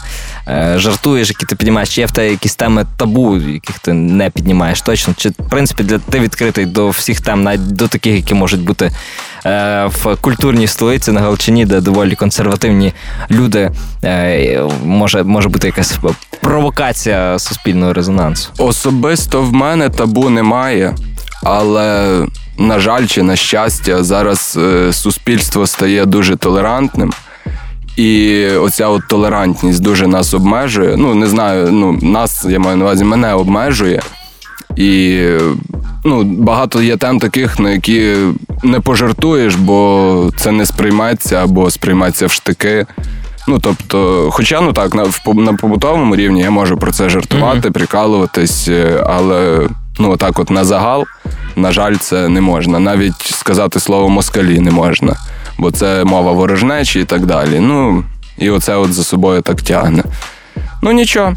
е, 0.49 0.75
жартуєш, 0.76 1.28
які 1.28 1.47
ти 1.47 1.57
піднімаєш, 1.57 1.95
чи 1.95 2.00
є 2.00 2.07
в 2.07 2.11
тебе 2.11 2.31
якісь 2.31 2.55
теми 2.55 2.87
табу, 2.97 3.37
яких 3.37 3.78
ти 3.78 3.93
не 3.93 4.31
піднімаєш 4.31 4.81
точно? 4.81 5.14
Чи 5.16 5.28
в 5.28 5.49
принципі 5.50 5.83
для 5.83 5.99
ти 5.99 6.21
відкритий 6.21 6.66
до 6.66 6.88
всіх 6.88 7.21
тем, 7.21 7.43
навіть 7.43 7.66
до 7.66 7.88
таких, 7.88 8.14
які 8.14 8.35
можуть 8.35 8.61
бути 8.61 8.90
е, 9.47 9.87
в 9.87 10.16
культурній 10.21 10.66
столиці 10.66 11.12
на 11.12 11.21
Галичині, 11.21 11.64
де 11.64 11.81
доволі 11.81 12.14
консервативні 12.14 12.93
люди, 13.31 13.71
е, 14.05 14.62
може, 14.85 15.23
може 15.23 15.49
бути 15.49 15.66
якась 15.66 15.99
провокація 16.40 17.38
суспільного 17.38 17.93
резонансу? 17.93 18.50
Особисто 18.59 19.43
в 19.43 19.52
мене 19.52 19.88
табу 19.88 20.31
немає, 20.31 20.95
але, 21.43 22.26
на 22.59 22.79
жаль, 22.79 23.07
чи 23.07 23.23
на 23.23 23.37
щастя, 23.37 24.05
зараз 24.05 24.59
е, 24.63 24.93
суспільство 24.93 25.67
стає 25.67 26.07
дуже 26.07 26.37
толерантним. 26.37 27.13
І 27.97 28.47
оця 28.47 28.89
от 28.89 29.03
толерантність 29.09 29.83
дуже 29.83 30.07
нас 30.07 30.35
обмежує. 30.35 30.97
Ну, 30.97 31.15
не 31.15 31.27
знаю, 31.27 31.73
ну, 31.73 31.99
нас, 32.03 32.47
я 32.49 32.59
маю 32.59 32.77
на 32.77 32.85
увазі, 32.85 33.05
мене 33.05 33.35
обмежує. 33.35 34.03
І 34.77 35.23
ну, 36.05 36.25
багато 36.25 36.83
є 36.83 36.97
тем 36.97 37.19
таких, 37.19 37.59
на 37.59 37.71
які 37.71 38.15
не 38.63 38.81
пожартуєш, 38.81 39.55
бо 39.55 40.31
це 40.37 40.53
не 40.53 40.67
сприйметься 40.67 41.37
або 41.37 41.71
сприйметься 41.71 42.27
в 42.27 42.31
штики. 42.31 42.87
Ну, 43.49 43.59
тобто, 43.59 44.29
хоча 44.33 44.61
ну 44.61 44.73
так, 44.73 44.95
на, 44.95 45.05
на 45.35 45.53
побутовому 45.53 46.17
рівні 46.17 46.41
я 46.41 46.51
можу 46.51 46.77
про 46.77 46.93
це 46.93 47.09
жартувати, 47.09 47.71
прикалуватись, 47.71 48.69
е, 48.69 49.05
але 49.07 49.69
ну, 49.99 50.17
так 50.17 50.39
от 50.39 50.51
на 50.51 50.65
загал, 50.65 51.05
на 51.57 51.73
жаль, 51.73 51.95
це 51.95 52.29
не 52.29 52.41
можна. 52.41 52.79
Навіть 52.79 53.21
сказати 53.21 53.81
слово 53.81 54.09
москалі 54.09 54.61
не 54.61 54.71
можна, 54.71 55.17
бо 55.59 55.71
це 55.71 56.05
мова 56.05 56.33
ворожнечі 56.33 57.01
і 57.01 57.05
так 57.05 57.27
далі. 57.27 57.61
Ну, 57.61 58.05
і 58.39 58.51
оце 58.51 58.77
от 58.77 58.93
за 58.93 59.05
собою 59.05 59.43
так 59.43 59.63
тягне. 59.63 60.05
Ну 60.83 60.93
нічого. 60.93 61.35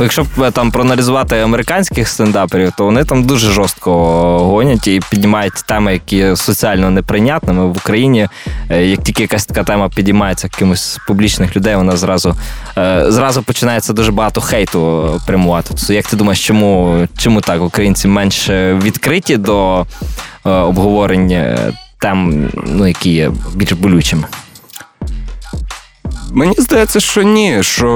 Якщо 0.00 0.26
е, 0.42 0.50
там 0.50 0.70
проаналізувати 0.70 1.36
американських 1.38 2.08
стендаперів, 2.08 2.72
то 2.78 2.84
вони 2.84 3.04
там 3.04 3.24
дуже 3.24 3.50
жорстко 3.50 3.92
гонять 4.38 4.86
і 4.86 5.00
піднімають 5.10 5.52
теми, 5.68 5.92
які 5.92 6.36
соціально 6.36 6.90
неприйнятними 6.90 7.66
в 7.66 7.70
Україні. 7.76 8.28
е, 8.70 8.86
Як 8.86 9.02
тільки 9.02 9.22
якась 9.22 9.46
така 9.46 9.64
тема 9.64 9.88
підіймається 9.88 10.48
якимось 10.52 10.82
з 10.84 10.98
публічних 11.06 11.56
людей, 11.56 11.76
вона 11.76 11.96
зразу, 11.96 12.34
е, 12.78 13.04
зразу 13.08 13.42
починається 13.42 13.92
дуже 13.92 14.12
багато 14.12 14.40
хейту 14.40 15.10
е, 15.16 15.20
прямувати. 15.26 15.68
Тобто, 15.76 15.92
як 15.92 16.06
ти 16.06 16.16
думаєш, 16.16 16.46
чому, 16.46 16.98
чому 17.18 17.40
так 17.40 17.62
українці 17.62 18.08
менш 18.08 18.48
е, 18.48 18.74
відкриті 18.82 19.36
до 19.36 19.86
е, 20.46 20.50
обговорення 20.50 21.38
е, 21.38 21.72
тем, 21.98 22.48
ну, 22.66 22.86
які 22.86 23.10
є 23.10 23.30
більш 23.54 23.72
болючими? 23.72 24.24
Мені 26.36 26.54
здається, 26.58 27.00
що 27.00 27.22
ні. 27.22 27.58
Що 27.62 27.88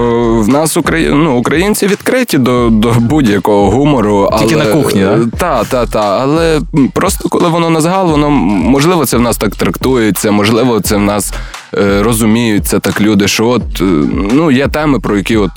в 0.44 0.48
нас 0.48 0.76
Украї... 0.76 1.08
ну, 1.08 1.36
українці 1.36 1.86
відкриті 1.86 2.38
до, 2.38 2.68
до 2.70 2.90
будь-якого 2.90 3.70
гумору. 3.70 4.28
Але... 4.32 4.46
Тільки 4.46 4.56
на 4.56 4.64
кухні, 4.64 5.00
да? 5.00 5.26
Та, 5.38 5.64
та, 5.64 5.86
та. 5.86 6.18
Але 6.20 6.60
просто 6.92 7.28
коли 7.28 7.48
воно 7.48 7.70
на 7.70 7.80
загал, 7.80 8.10
воно 8.10 8.30
можливо 8.30 9.06
це 9.06 9.16
в 9.16 9.20
нас 9.20 9.36
так 9.36 9.56
трактується, 9.56 10.30
можливо, 10.30 10.80
це 10.80 10.96
в 10.96 11.00
нас 11.00 11.32
е, 11.78 12.02
розуміються 12.02 12.78
так 12.78 13.00
люди, 13.00 13.28
що 13.28 13.46
от 13.48 13.80
е, 13.80 13.84
ну, 14.32 14.50
є 14.50 14.68
теми, 14.68 15.00
про 15.00 15.16
які 15.16 15.36
от 15.36 15.50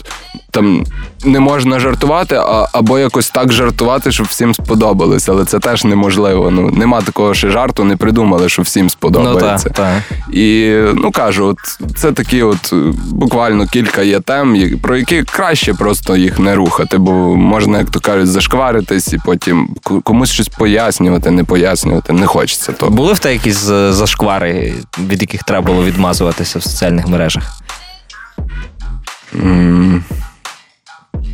там 0.53 0.83
не 1.25 1.39
можна 1.39 1.79
жартувати, 1.79 2.35
а, 2.35 2.67
або 2.71 2.99
якось 2.99 3.29
так 3.29 3.51
жартувати, 3.51 4.11
щоб 4.11 4.27
всім 4.27 4.53
сподобалось. 4.53 5.29
Але 5.29 5.45
це 5.45 5.59
теж 5.59 5.85
неможливо. 5.85 6.51
Ну, 6.51 6.69
нема 6.71 7.01
такого 7.01 7.33
ще 7.33 7.49
жарту, 7.49 7.83
не 7.83 7.97
придумали, 7.97 8.49
що 8.49 8.61
всім 8.61 8.83
Ну 8.83 8.89
сподобається. 8.89 9.69
так, 9.69 9.75
так. 10.09 10.35
І 10.35 10.77
ну 10.95 11.11
кажу, 11.11 11.45
от 11.45 11.57
це 11.95 12.11
такі, 12.11 12.43
от 12.43 12.73
е, 12.73 12.75
буквально 13.11 13.67
кілька 13.67 14.01
є 14.01 14.19
тем, 14.19 14.79
про 14.81 14.97
які 14.97 15.23
краще 15.23 15.73
просто 15.73 16.15
їх 16.17 16.39
не 16.39 16.55
рухати, 16.55 16.97
бо 16.97 17.11
можна, 17.35 17.77
як 17.77 17.89
то 17.89 17.99
кажуть, 17.99 18.27
зашкваритись 18.27 19.13
і 19.13 19.17
потім 19.25 19.69
комусь 20.03 20.31
щось 20.31 20.47
пояснювати, 20.47 21.31
не 21.31 21.43
пояснювати. 21.43 22.13
Не 22.13 22.25
хочеться 22.25 22.71
того. 22.71 22.91
Були 22.91 23.13
в 23.13 23.19
тебе 23.19 23.33
якісь 23.33 23.57
зашквари, 23.89 24.73
від 25.09 25.21
яких 25.21 25.43
треба 25.43 25.67
було 25.67 25.83
відмазуватися 26.03 26.59
в 26.59 26.63
соціальних 26.63 27.07
мережах? 27.07 27.43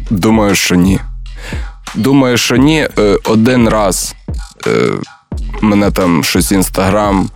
Думаю, 0.10 0.56
що 0.56 0.76
ні. 0.76 1.00
Думаю, 1.96 2.38
що 2.38 2.56
ні. 2.56 2.88
Е, 3.00 3.18
Один 3.26 3.70
раз 3.70 4.16
е, 4.68 4.90
мене 5.62 5.92
там 5.92 6.24
щось 6.24 6.52
інстаграм. 6.52 7.30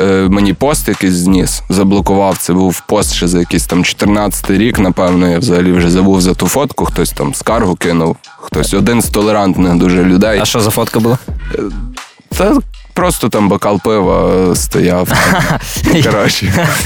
е, 0.00 0.04
Мені 0.30 0.52
пост 0.52 0.88
якийсь 0.88 1.14
зніс, 1.14 1.62
заблокував. 1.68 2.38
Це 2.38 2.52
був 2.52 2.80
пост 2.80 3.14
ще 3.14 3.28
за 3.28 3.38
якийсь 3.38 3.66
там 3.66 3.84
14 3.84 4.50
рік, 4.50 4.78
напевно, 4.78 5.28
я 5.28 5.38
взагалі 5.38 5.72
вже 5.72 5.90
забув 5.90 6.20
за 6.20 6.34
ту 6.34 6.48
фотку, 6.48 6.84
хтось 6.84 7.10
там 7.10 7.34
скаргу 7.34 7.76
кинув, 7.76 8.16
хтось 8.38 8.74
один 8.74 9.02
з 9.02 9.08
толерантних 9.08 9.74
дуже 9.74 10.04
людей. 10.04 10.38
А 10.42 10.44
що 10.44 10.60
за 10.60 10.70
фотка 10.70 11.00
була? 11.00 11.18
Та 12.36 12.54
просто 12.96 13.28
там 13.28 13.48
бокал 13.48 13.80
пива 13.80 14.54
стояв. 14.54 15.08
Коротше. 16.04 16.68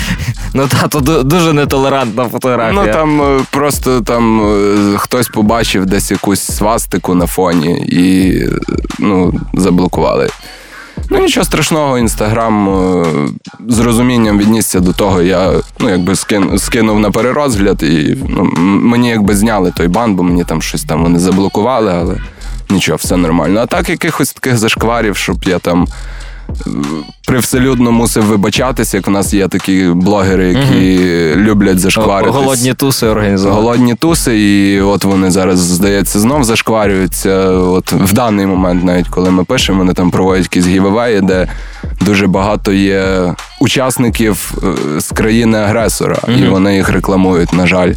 Ну 0.55 0.69
та 0.69 0.89
то 0.89 1.23
дуже 1.23 1.53
нетолерантна 1.53 2.29
фотографія. 2.29 2.85
Ну 2.87 2.93
там 2.93 3.23
е, 3.23 3.41
просто 3.51 4.01
там 4.01 4.41
е, 4.41 4.99
хтось 4.99 5.29
побачив 5.29 5.87
десь 5.87 6.11
якусь 6.11 6.41
свастику 6.41 7.15
на 7.15 7.27
фоні 7.27 7.85
і 7.89 8.35
ну, 8.99 9.35
заблокували. 9.55 10.29
Ну, 11.11 11.19
нічого 11.19 11.45
страшного, 11.45 11.99
інстаграм 11.99 12.69
е, 12.69 13.07
з 13.69 13.79
розумінням 13.79 14.39
віднісся 14.39 14.81
до 14.81 14.93
того. 14.93 15.23
Я 15.23 15.53
ну, 15.81 15.89
якби 15.89 16.17
скин, 16.17 16.59
скинув 16.59 17.01
на 17.01 17.11
перерозгляд, 17.11 17.83
і 17.83 18.19
ну, 18.29 18.45
мені 18.83 19.09
якби 19.09 19.37
зняли 19.37 19.73
той 19.77 19.89
бан, 19.89 20.15
бо 20.15 20.23
мені 20.23 20.45
там 20.45 20.63
щось 20.63 20.85
там 20.85 21.03
вони 21.03 21.19
заблокували, 21.19 21.93
але 21.93 22.17
нічого, 22.71 22.97
все 22.97 23.17
нормально. 23.17 23.61
А 23.61 23.67
так 23.67 23.89
якихось 23.89 24.33
таких 24.33 24.59
зашкварів, 24.59 25.17
щоб 25.17 25.45
я 25.45 25.59
там 25.59 25.87
привселюдно 27.27 27.93
мусив 27.93 28.25
вибачатись, 28.25 28.95
як 28.95 29.09
у 29.09 29.11
нас 29.11 29.35
є 29.35 29.49
такі 29.49 29.91
блогери, 29.95 30.49
які 30.49 30.99
угу. 30.99 31.41
люблять 31.41 31.79
зашкваритись. 31.79 32.35
Голодні 32.35 32.75
туси 32.75 33.07
організовувати. 33.07 33.63
Голодні 33.63 33.95
туси, 33.95 34.41
і 34.41 34.81
от 34.81 35.05
вони 35.05 35.31
зараз, 35.31 35.59
здається, 35.59 36.21
знов 36.21 36.45
зашкварюються. 36.45 37.51
От 37.51 37.93
в 37.93 38.13
даний 38.13 38.47
момент, 38.47 38.85
навіть 38.85 39.09
коли 39.09 39.31
ми 39.31 39.45
пишемо, 39.45 39.79
вони 39.79 39.93
там 39.93 40.11
проводять 40.11 40.45
якісь 40.45 40.67
гівевеї, 40.67 41.21
де 41.21 41.49
дуже 42.01 42.27
багато 42.27 42.73
є 42.73 43.35
учасників 43.61 44.55
е, 44.97 45.01
з 45.01 45.09
країни-агресора, 45.09 46.19
угу. 46.23 46.33
і 46.33 46.49
вони 46.49 46.77
їх 46.77 46.91
рекламують, 46.91 47.53
на 47.53 47.67
жаль. 47.67 47.93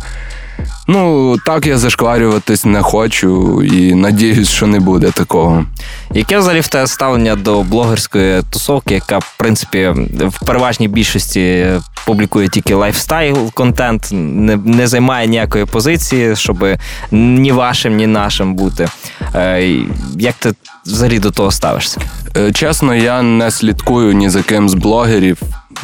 Ну, 0.87 1.35
так 1.45 1.67
я 1.67 1.77
зашкварюватись 1.77 2.65
не 2.65 2.81
хочу 2.81 3.63
і 3.63 3.95
надіюсь, 3.95 4.49
що 4.49 4.67
не 4.67 4.79
буде 4.79 5.11
такого. 5.11 5.65
Яке 6.13 6.37
взагалі 6.37 6.59
в 6.59 6.67
тебе 6.67 6.87
ставлення 6.87 7.35
до 7.35 7.63
блогерської 7.63 8.41
тусовки, 8.49 8.93
яка, 8.93 9.17
в 9.17 9.33
принципі, 9.37 9.91
в 10.19 10.45
переважній 10.45 10.87
більшості 10.87 11.67
публікує 12.05 12.47
тільки 12.47 12.75
lifestyle 12.75 13.51
контент, 13.53 14.09
не 14.11 14.55
не 14.55 14.87
займає 14.87 15.27
ніякої 15.27 15.65
позиції, 15.65 16.35
щоб 16.35 16.65
ні 17.11 17.51
вашим, 17.51 17.95
ні 17.95 18.07
нашим 18.07 18.55
бути. 18.55 18.87
Е, 19.35 19.69
Як 20.17 20.35
ти 20.39 20.53
взагалі 20.85 21.19
до 21.19 21.31
того 21.31 21.51
ставишся? 21.51 22.01
Е, 22.37 22.51
чесно, 22.51 22.95
я 22.95 23.21
не 23.21 23.51
слідкую 23.51 24.13
ні 24.13 24.29
за 24.29 24.41
ким 24.41 24.69
з 24.69 24.73
блогерів. 24.73 25.37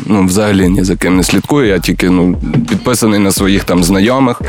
Ну, 0.06 0.25
взагалі 0.25 0.70
ні 0.70 0.84
за 0.84 0.96
ким 0.96 1.18
не 1.18 1.24
слідкую. 1.24 1.68
Я 1.68 1.79
тільки 1.79 2.10
ну, 2.10 2.36
підписаний 2.70 3.20
на 3.20 3.32
своїх 3.32 3.63
там 3.63 3.84
знайомих. 3.84 4.41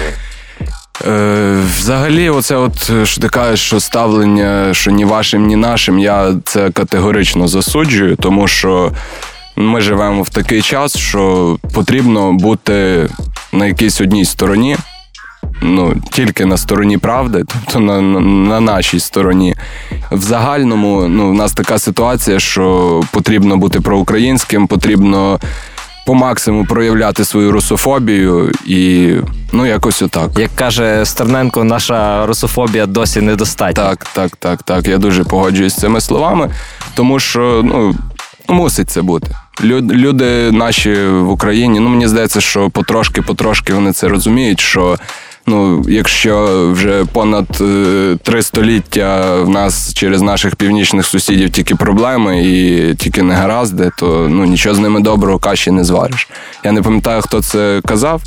Е, 1.07 1.63
Взагалі, 1.77 2.31
оце 2.31 2.57
от 2.57 3.07
що 3.07 3.21
ти 3.21 3.29
кажеш, 3.29 3.61
що 3.61 3.81
ставлення, 3.81 4.75
що 4.75 4.91
ні 4.91 5.05
вашим, 5.05 5.47
ні 5.47 5.57
нашим, 5.57 5.99
я 5.99 6.35
це 6.45 6.71
категорично 6.71 7.49
засуджую, 7.49 8.17
тому 8.17 8.49
що 8.49 8.93
ми 9.57 9.81
живемо 9.81 10.23
в 10.23 10.29
такий 10.29 10.63
час, 10.63 10.97
що 10.97 11.57
потрібно 11.75 12.33
бути 12.33 13.09
на 13.53 13.67
якійсь 13.67 14.01
одній 14.01 14.25
стороні. 14.25 14.77
Ну, 15.63 15.95
тільки 16.11 16.45
на 16.45 16.57
стороні 16.57 16.99
правди, 16.99 17.45
тобто 17.47 17.81
на 17.81 18.01
на, 18.01 18.21
на 18.21 18.61
нашій 18.61 19.01
стороні. 19.01 19.55
В 20.11 20.21
загальному 20.21 21.09
ну, 21.09 21.31
в 21.31 21.35
нас 21.35 21.53
така 21.53 21.79
ситуація, 21.79 22.41
що 22.41 23.01
потрібно 23.13 23.57
бути 23.57 23.81
проукраїнським, 23.81 24.67
потрібно 24.67 25.41
по 26.11 26.15
максимуму 26.15 26.65
проявляти 26.65 27.25
свою 27.25 27.53
русофобію 27.53 28.53
і 28.67 29.13
ну 29.53 29.67
якось 29.67 30.03
отак. 30.03 30.31
Як 30.39 30.51
каже 30.55 31.07
Стерненко, 31.07 31.65
наша 31.65 32.27
русофобія 32.27 32.87
досі 32.87 33.21
недостатня. 33.21 33.85
Так, 33.85 34.05
так, 34.05 34.37
так, 34.37 34.63
так. 34.63 34.89
Я 34.89 34.99
дуже 34.99 35.25
погоджуюсь 35.25 35.73
з 35.73 35.77
цими 35.77 36.01
словами, 36.01 36.51
тому 36.95 37.19
що 37.21 37.63
ну 37.65 37.95
мусить 38.49 38.91
це 38.91 39.03
бути. 39.03 39.37
Люди 39.63 40.51
наші 40.53 40.95
в 41.05 41.31
Україні, 41.31 41.81
ну 41.81 41.89
мені 41.89 42.09
здається, 42.09 42.41
що 42.41 42.69
потрошки-потрошки 42.69 43.75
вони 43.75 43.93
це 43.93 44.09
розуміють. 44.09 44.61
що 44.61 44.99
Ну, 45.47 45.85
якщо 45.89 46.67
вже 46.73 47.05
понад 47.05 47.47
е, 47.61 48.17
три 48.23 48.43
століття 48.43 49.37
в 49.43 49.49
нас 49.49 49.95
через 49.95 50.23
наших 50.23 50.57
північних 50.57 51.07
сусідів 51.07 51.51
тільки 51.51 51.75
проблеми 51.75 52.43
і 52.45 52.95
тільки 52.95 53.23
негаразди, 53.23 53.91
то 53.99 54.27
ну 54.31 54.45
нічого 54.45 54.75
з 54.75 54.79
ними 54.79 55.01
доброго 55.01 55.39
каші 55.39 55.71
не 55.71 55.85
звариш. 55.85 56.29
Я 56.65 56.73
не 56.73 56.83
пам'ятаю, 56.83 57.23
хто 57.23 57.43
це 57.43 57.81
казав, 57.87 58.23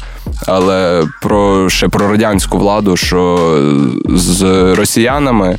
але 0.48 1.04
про 1.22 1.70
ще 1.70 1.88
про 1.88 2.08
радянську 2.08 2.58
владу, 2.58 2.98
що 2.98 3.58
з 4.06 4.44
росіянами. 4.76 5.58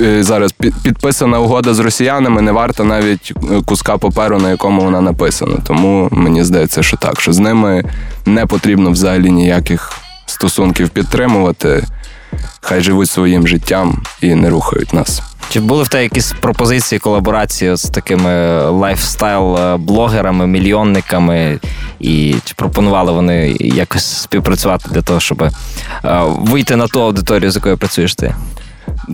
Е, 0.00 0.08
Е, 0.18 0.22
зараз 0.22 0.52
підписана 0.82 1.40
угода 1.40 1.74
з 1.74 1.78
росіянами, 1.78 2.42
не 2.42 2.52
варта 2.52 2.84
навіть 2.84 3.32
е, 3.36 3.62
куска 3.64 3.98
паперу, 3.98 4.38
на 4.38 4.50
якому 4.50 4.82
вона 4.82 5.00
написана. 5.00 5.56
Тому 5.66 6.08
мені 6.10 6.44
здається, 6.44 6.82
що 6.82 6.96
так, 6.96 7.20
що 7.20 7.32
з 7.32 7.38
ними 7.38 7.84
не 8.26 8.46
потрібно 8.46 8.90
взагалі 8.90 9.30
ніяких 9.30 9.92
стосунків 10.26 10.88
підтримувати. 10.88 11.84
Хай 12.60 12.80
живуть 12.80 13.10
своїм 13.10 13.48
життям 13.48 14.02
і 14.20 14.34
не 14.34 14.50
рухають 14.50 14.92
нас. 14.92 15.22
Чи 15.50 15.60
були 15.60 15.82
в 15.82 15.88
тебе 15.88 16.02
якісь 16.02 16.32
пропозиції 16.40 16.98
колаборації 16.98 17.76
з 17.76 17.82
такими 17.82 18.30
лайфстайл-блогерами, 18.70 20.46
мільйонниками, 20.46 21.60
і 22.00 22.34
чи 22.44 22.54
пропонували 22.54 23.12
вони 23.12 23.56
якось 23.60 24.22
співпрацювати 24.22 24.88
для 24.90 25.02
того, 25.02 25.20
щоб 25.20 25.42
е, 25.42 25.52
вийти 26.24 26.76
на 26.76 26.86
ту 26.86 27.02
аудиторію, 27.02 27.50
з 27.50 27.54
якою 27.56 27.78
працюєш 27.78 28.14
ти? 28.14 28.34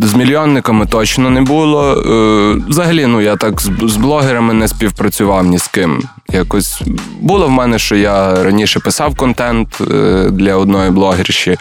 З 0.03 0.15
мільйонниками 0.15 0.87
точно 0.87 1.31
не 1.31 1.43
було. 1.43 1.93
Е, 1.93 2.63
взагалі, 2.69 3.07
ну 3.07 3.21
я 3.21 3.37
так 3.37 3.61
з 3.83 3.97
блогерами 3.97 4.55
не 4.55 4.69
співпрацював 4.69 5.47
ні 5.47 5.59
з 5.59 5.69
ким. 5.69 6.03
Якось 6.29 6.83
було 7.21 7.47
в 7.47 7.51
мене, 7.51 7.79
що 7.79 7.97
я 7.97 8.45
раніше 8.45 8.81
писав 8.81 9.17
контент 9.17 9.81
е, 9.81 10.29
для 10.31 10.57
одної 10.57 10.91
блогерші. 10.91 11.57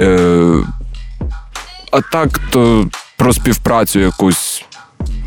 Е, 0.00 0.54
а 1.92 2.00
так, 2.00 2.40
то 2.50 2.86
про 3.16 3.32
співпрацю 3.32 4.00
якусь 4.00 4.64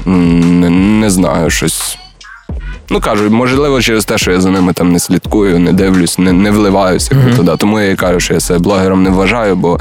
не, 0.06 0.70
не 0.70 1.10
знаю 1.10 1.50
щось. 1.50 1.98
Ну 2.90 3.02
кажу, 3.02 3.30
можливо, 3.30 3.82
через 3.82 4.06
те, 4.06 4.18
що 4.18 4.32
я 4.32 4.42
за 4.42 4.50
ними 4.50 4.74
там 4.74 4.92
не 4.92 5.00
слідкую, 5.00 5.60
не 5.60 5.74
дивлюсь, 5.74 6.20
не 6.20 6.34
не 6.34 6.52
вливаюся 6.52 7.16
mm-hmm. 7.16 7.36
туди. 7.36 7.52
Тому 7.58 7.80
я 7.80 7.92
і 7.92 7.96
кажу, 7.96 8.20
що 8.20 8.34
я 8.34 8.40
себе 8.40 8.60
блогером 8.60 9.04
не 9.04 9.10
вважаю, 9.10 9.56
бо 9.56 9.80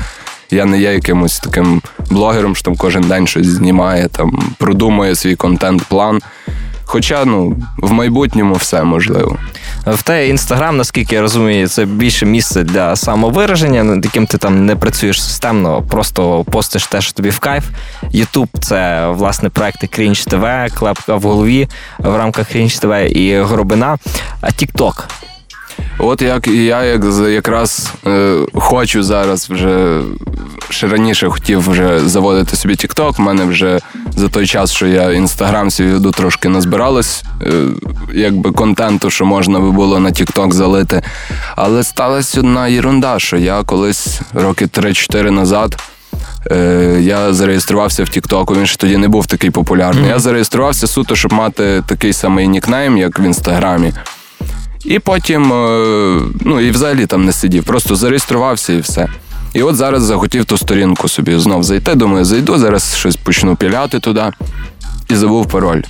я 0.50 0.64
не 0.64 0.78
є 0.78 0.92
якимось 0.92 1.38
таким 1.38 1.83
блогером, 2.11 2.57
що 2.57 2.64
там 2.64 2.76
кожен 2.76 3.02
день 3.02 3.26
щось 3.26 3.46
знімає, 3.46 4.09
там 4.09 4.52
продумує 4.59 5.14
свій 5.14 5.37
контент-план. 5.37 6.20
Хоча 6.85 7.24
ну, 7.24 7.57
в 7.78 7.92
майбутньому 7.92 8.54
все 8.54 8.83
можливо. 8.83 9.38
В 9.87 10.02
те 10.02 10.28
інстаграм, 10.28 10.76
наскільки 10.76 11.14
я 11.14 11.20
розумію, 11.20 11.68
це 11.68 11.85
більше 11.85 12.26
місце 12.26 12.62
для 12.62 12.96
самовираження, 12.96 13.85
над 13.85 14.04
яким 14.04 14.26
ти 14.26 14.38
там 14.38 14.66
не 14.66 14.76
працюєш 14.76 15.22
системно, 15.22 15.83
просто 15.83 16.44
постиш 16.44 16.87
те, 16.87 17.00
що 17.00 17.12
тобі 17.12 17.30
в 17.30 17.38
кайф. 17.38 17.64
Ютуб 18.11 18.48
це 18.61 19.09
власне 19.09 19.48
проекти 19.48 19.87
Крінж 19.87 20.24
ТВ, 20.24 20.46
клепка 20.74 21.14
в 21.14 21.22
голові 21.22 21.68
в 21.98 22.16
рамках 22.16 22.48
Крінж 22.48 22.78
ТВ 22.78 23.16
і 23.16 23.40
Горобина. 23.40 23.98
А 24.40 24.50
Тікток 24.50 25.09
От 25.98 26.22
як 26.22 26.46
і 26.46 26.64
я 26.64 26.85
як 26.85 27.04
якраз 27.30 27.92
е, 28.07 28.37
хочу 28.54 29.02
зараз 29.02 29.50
вже 29.50 30.00
ще 30.70 30.88
раніше 30.88 31.28
хотів 31.28 31.70
вже 31.70 32.09
заводити 32.09 32.57
собі 32.57 32.74
TikTok. 32.74 33.14
У 33.18 33.22
мене 33.22 33.44
вже 33.44 33.80
за 34.16 34.28
той 34.28 34.46
час, 34.46 34.72
що 34.72 34.87
я 34.87 35.12
інстаграм 35.12 35.70
свій 35.70 35.92
веду, 35.92 36.11
трошки 36.11 36.48
назбиралось, 36.48 37.24
е, 37.42 37.52
якби 38.14 38.52
контенту, 38.52 39.11
що 39.11 39.26
можна 39.26 39.61
би 39.61 39.70
було 39.70 40.00
на 40.00 40.11
TikTok 40.11 40.52
залити. 40.52 41.02
Але 41.57 41.85
сталася 41.85 42.40
одна 42.40 42.68
єрунда, 42.68 43.18
що 43.18 43.37
я 43.37 43.62
колись 43.62 44.20
роки 44.35 44.66
3-4 44.66 45.30
назад. 45.30 45.83
Е, 46.50 46.98
я 47.00 47.33
зареєструвався 47.33 48.04
в 48.04 48.09
Тіктоку, 48.09 48.54
він 48.54 48.66
ще 48.66 48.76
тоді 48.76 48.96
не 48.96 49.09
був 49.09 49.26
такий 49.26 49.50
популярний. 49.50 50.04
Mm-hmm. 50.04 50.09
Я 50.09 50.18
зареєструвався 50.18 50.87
суто, 50.87 51.16
щоб 51.16 51.33
мати 51.33 51.83
такий 51.87 52.12
самий 52.12 52.48
нікнейм, 52.48 52.98
як 52.98 53.20
в 53.20 53.22
інстаграмі. 53.22 53.92
І 54.85 54.99
потім, 54.99 55.53
е, 55.53 56.20
ну 56.40 56.61
і 56.61 56.70
взагалі 56.70 57.07
там 57.07 57.25
не 57.25 57.33
сидів, 57.33 57.64
просто 57.64 57.97
зареєструвався 57.97 58.73
і 58.73 58.81
все. 58.81 59.09
І 59.55 59.62
от 59.62 59.77
зараз 59.77 60.03
захотів 60.03 60.44
ту 60.44 60.59
сторінку 60.59 61.09
собі 61.09 61.38
знов 61.38 61.62
зайти. 61.62 61.94
Думаю, 61.94 62.25
зайду, 62.25 62.59
зараз 62.59 62.97
щось 62.97 63.16
почну 63.16 63.57
піляти 63.57 64.01
туди 64.01 64.25
і 65.11 65.16
забув 65.16 65.47
пароль. 65.47 65.83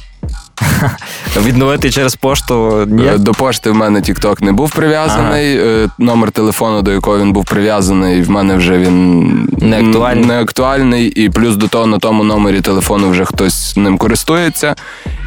Відновити 1.45 1.91
через 1.91 2.17
пошту 2.17 2.85
ні? 2.89 3.07
Е, 3.07 3.19
до 3.19 3.33
пошти 3.33 3.71
в 3.71 3.75
мене 3.75 4.01
TikTok 4.01 4.45
не 4.45 4.53
був 4.53 4.71
прив'язаний. 4.71 5.59
Ага. 5.59 5.67
Е, 5.67 5.89
номер 5.99 6.31
телефону, 6.31 6.83
до 6.83 6.93
якого 6.93 7.19
він 7.19 7.33
був 7.33 7.45
прив'язаний, 7.45 8.23
в 8.23 8.31
мене 8.31 8.57
вже 8.57 8.79
він 8.79 9.49
не 9.59 9.81
актуальний. 9.81 10.25
не 10.25 10.41
актуальний. 10.41 11.07
І 11.07 11.31
плюс 11.31 11.57
до 11.57 11.69
того 11.69 11.87
на 11.87 11.99
тому 11.99 12.25
номері 12.25 12.61
телефону 12.61 13.11
вже 13.11 13.25
хтось 13.25 13.77
ним 13.77 13.99
користується. 13.99 14.75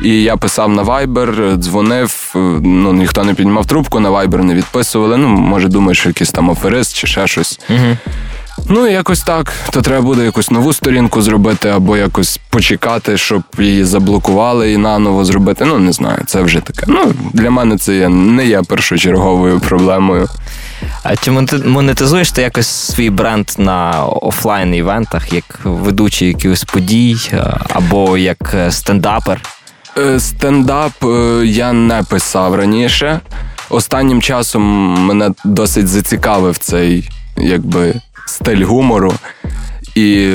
І 0.04 0.24
я 0.24 0.38
писав 0.38 0.70
на 0.70 0.84
Viber, 0.84 1.58
дзвонив, 1.58 2.34
е, 2.36 2.40
ну 2.63 2.94
ніхто 2.94 3.24
не 3.24 3.34
піднімав 3.34 3.66
трубку, 3.66 4.00
на 4.00 4.12
Viber 4.12 4.44
не 4.44 4.54
відписували. 4.54 5.18
Ну, 5.18 5.28
може, 5.28 5.68
думаєш, 5.68 6.00
що 6.00 6.10
якийсь 6.10 6.32
там 6.32 6.52
аферист 6.52 6.96
чи 6.96 7.08
ще 7.08 7.28
щось. 7.28 7.60
Угу. 7.70 7.98
Ну, 8.70 8.88
якось 8.88 9.22
так. 9.22 9.54
То 9.72 9.82
треба 9.82 10.02
буде 10.02 10.26
якусь 10.26 10.52
нову 10.52 10.74
сторінку 10.74 11.22
зробити, 11.22 11.70
або 11.70 11.98
якось 11.98 12.39
почекати, 12.50 13.17
щоб 13.17 13.43
її 13.60 13.84
заблокували 13.84 14.72
і 14.72 14.78
наново 14.78 15.26
зробити. 15.26 15.65
Ну, 15.65 15.80
не 15.80 15.91
знаю, 15.91 16.20
це 16.26 16.41
вже 16.41 16.60
таке. 16.60 16.84
Ну, 16.88 17.13
для 17.34 17.52
мене 17.52 17.78
це 17.78 17.96
є, 17.96 18.10
не 18.10 18.46
є 18.46 18.62
першочерговою 18.62 19.60
проблемою. 19.60 20.28
А 21.04 21.15
чи 21.15 21.32
монетизуєш 21.65 22.32
ти 22.32 22.41
якось 22.41 22.67
свій 22.67 23.10
бренд 23.10 23.52
на 23.58 24.06
офлайн 24.06 24.76
івентах, 24.76 25.34
як 25.34 25.60
ведучий 25.63 26.28
якихось 26.28 26.63
подій, 26.63 27.17
або 27.70 28.17
як 28.17 28.56
стендапер? 28.70 29.41
Е, 29.98 30.20
стендап 30.20 31.04
е, 31.04 31.41
я 31.46 31.74
не 31.74 32.04
писав 32.04 32.56
раніше. 32.56 33.20
Останнім 33.70 34.22
часом 34.22 34.63
мене 35.06 35.32
досить 35.46 35.88
зацікавив 35.88 36.58
цей 36.58 37.10
якби 37.38 37.93
стиль 38.28 38.63
гумору. 38.63 39.13
І 39.96 40.32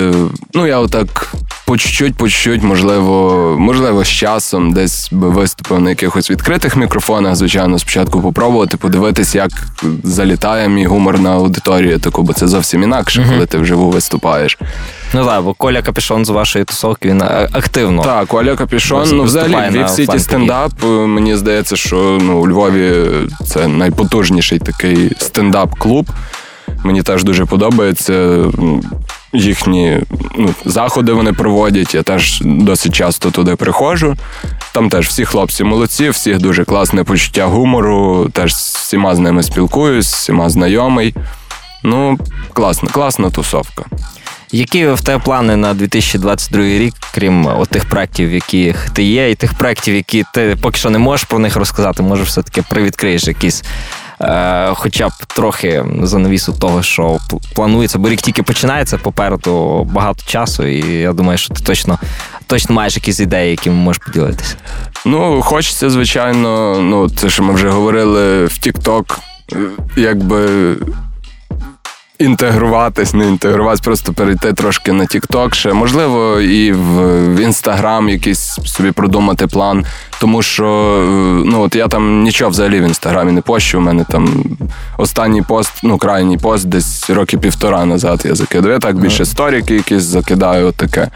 ну, 0.54 0.66
я 0.66 0.78
отак 0.78 1.34
по 1.72 1.78
чуть-чуть, 1.78 2.14
по 2.14 2.28
чуть-чуть, 2.28 2.62
можливо, 2.62 3.56
можливо, 3.58 4.04
з 4.04 4.08
часом 4.08 4.72
десь 4.72 5.08
би 5.12 5.28
виступив 5.28 5.80
на 5.80 5.90
якихось 5.90 6.30
відкритих 6.30 6.76
мікрофонах, 6.76 7.36
звичайно, 7.36 7.78
спочатку 7.78 8.22
попробувати, 8.22 8.76
подивитись, 8.76 9.34
як 9.34 9.50
залітає 10.04 10.68
мій 10.68 10.86
гумор 10.86 11.20
на 11.20 11.30
аудиторію, 11.30 11.98
таку, 11.98 12.22
бо 12.22 12.32
це 12.32 12.48
зовсім 12.48 12.82
інакше, 12.82 13.20
uh-huh. 13.20 13.32
коли 13.32 13.46
ти 13.46 13.58
вживу 13.58 13.90
виступаєш. 13.90 14.58
Ну 15.14 15.26
так, 15.26 15.42
бо 15.42 15.54
Коля 15.54 15.82
Капішон 15.82 16.24
з 16.24 16.28
вашої 16.28 16.64
тусовки 16.64 17.08
він 17.08 17.22
е, 17.22 17.48
активно. 17.52 18.02
Так, 18.02 18.26
Коля 18.26 18.56
Капішон. 18.56 19.08
Ну, 19.12 19.22
взагалі, 19.22 19.76
Львів 19.76 19.88
Сіті 19.88 20.18
стендап. 20.18 20.72
Е, 20.84 20.86
мені 20.86 21.36
здається, 21.36 21.76
що 21.76 22.18
ну, 22.22 22.38
у 22.38 22.48
Львові 22.48 23.08
це 23.46 23.68
найпотужніший 23.68 24.58
такий 24.58 25.12
стендап-клуб. 25.18 26.06
Мені 26.84 27.02
теж 27.02 27.24
дуже 27.24 27.46
подобається. 27.46 28.44
Їхні 29.32 30.00
ну, 30.38 30.54
заходи 30.64 31.12
вони 31.12 31.32
проводять. 31.32 31.94
Я 31.94 32.02
теж 32.02 32.40
досить 32.44 32.94
часто 32.94 33.30
туди 33.30 33.56
приходжу. 33.56 34.16
Там 34.72 34.88
теж 34.88 35.08
всі 35.08 35.24
хлопці 35.24 35.64
молодці, 35.64 36.08
всіх 36.08 36.38
дуже 36.38 36.64
класне 36.64 37.04
почуття 37.04 37.46
гумору. 37.46 38.30
Теж 38.32 38.52
всіма 38.52 39.14
з 39.14 39.18
ними 39.18 39.42
спілкуюсь, 39.42 40.14
всіма 40.14 40.50
знайомий. 40.50 41.14
Ну, 41.84 42.18
класна, 42.52 42.88
класна 42.88 43.30
тусовка. 43.30 43.84
Які 44.54 44.86
в 44.86 45.00
тебе 45.00 45.22
плани 45.24 45.56
на 45.56 45.74
2022 45.74 46.62
рік, 46.62 46.94
крім 47.14 47.48
тих 47.70 47.84
проєктів, 47.84 48.32
яких 48.32 48.90
ти 48.90 49.02
є, 49.02 49.30
і 49.30 49.34
тих 49.34 49.54
проєктів, 49.54 49.94
які 49.94 50.24
ти 50.34 50.56
поки 50.62 50.78
що 50.78 50.90
не 50.90 50.98
можеш 50.98 51.24
про 51.24 51.38
них 51.38 51.56
розказати, 51.56 52.02
може, 52.02 52.22
все-таки 52.22 52.62
привідкриєш 52.62 53.24
якісь 53.24 53.62
Е, 53.62 54.01
хоча 54.74 55.08
б 55.08 55.12
трохи 55.26 55.84
занавісу 56.02 56.52
того, 56.52 56.82
що 56.82 57.18
планується, 57.54 57.98
бо 57.98 58.08
рік 58.08 58.20
тільки 58.20 58.42
починається 58.42 58.98
попереду 58.98 59.84
багато 59.84 60.22
часу, 60.26 60.64
і 60.66 60.92
я 60.92 61.12
думаю, 61.12 61.38
що 61.38 61.54
ти 61.54 61.64
точно 61.64 61.98
точно 62.46 62.74
маєш 62.74 62.96
якісь 62.96 63.20
ідеї, 63.20 63.50
якими 63.50 63.76
можеш 63.76 64.02
поділитися. 64.06 64.56
Ну, 65.04 65.42
хочеться, 65.42 65.90
звичайно, 65.90 66.80
ну, 66.80 67.10
це 67.10 67.30
що 67.30 67.42
ми 67.42 67.54
вже 67.54 67.68
говорили 67.68 68.44
в 68.44 68.50
TikTok, 68.50 69.18
е, 69.52 69.56
якби 69.96 70.48
інтегруватись, 72.18 73.14
не 73.14 73.28
інтегруватись, 73.28 73.80
просто 73.80 74.12
перейти 74.12 74.52
трошки 74.52 74.92
на 74.92 75.04
TikTok 75.04 75.54
ще. 75.54 75.72
Можливо, 75.72 76.40
і 76.40 76.72
в 76.72 77.00
Instagram 77.40 78.10
якийсь 78.10 78.58
собі 78.64 78.90
продумати 78.90 79.46
план. 79.46 79.84
Тому 80.20 80.42
що 80.42 80.64
е, 80.64 81.06
ну 81.46 81.62
от 81.62 81.76
я 81.76 81.88
там 81.88 82.22
нічого 82.22 82.50
взагалі 82.50 82.80
в 82.80 82.84
інстаграмі 82.84 83.32
не 83.32 83.40
пощу. 83.40 83.78
У 83.78 83.80
мене 83.80 84.04
там 84.08 84.44
останній 84.98 85.42
пост, 85.42 85.72
ну 85.82 85.98
крайній 85.98 86.38
пост, 86.38 86.66
десь 86.66 87.10
роки 87.10 87.38
півтора 87.38 87.84
назад 87.84 88.22
я 88.24 88.34
закидаю. 88.34 88.74
Я 88.74 88.80
так 88.80 88.96
більше 88.96 89.24
сторіки 89.24 89.74
якісь 89.74 90.02
закидаю, 90.02 90.72
таке. 90.72 91.10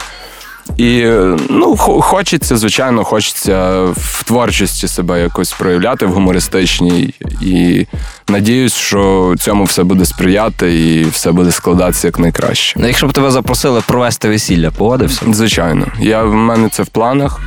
І 0.76 1.06
ну, 1.50 1.76
хочеться, 1.76 2.56
звичайно, 2.56 3.04
хочеться 3.04 3.82
в 3.82 4.24
творчості 4.24 4.88
себе 4.88 5.20
якось 5.20 5.52
проявляти 5.52 6.06
в 6.06 6.12
гумористичній. 6.12 7.14
І 7.42 7.86
надіюсь, 8.28 8.74
що 8.74 9.34
цьому 9.38 9.64
все 9.64 9.82
буде 9.82 10.04
сприяти 10.04 10.88
і 10.88 11.04
все 11.04 11.32
буде 11.32 11.52
складатися 11.52 12.08
як 12.08 12.18
найкраще. 12.18 12.80
Ну, 12.80 12.86
Якщо 12.86 13.06
б 13.06 13.12
тебе 13.12 13.30
запросили 13.30 13.82
провести 13.86 14.28
весілля, 14.28 14.70
погодився? 14.70 15.22
Звичайно. 15.32 15.86
Я 16.00 16.22
в 16.22 16.34
мене 16.34 16.68
це 16.68 16.82
в 16.82 16.86
планах. 16.86 17.40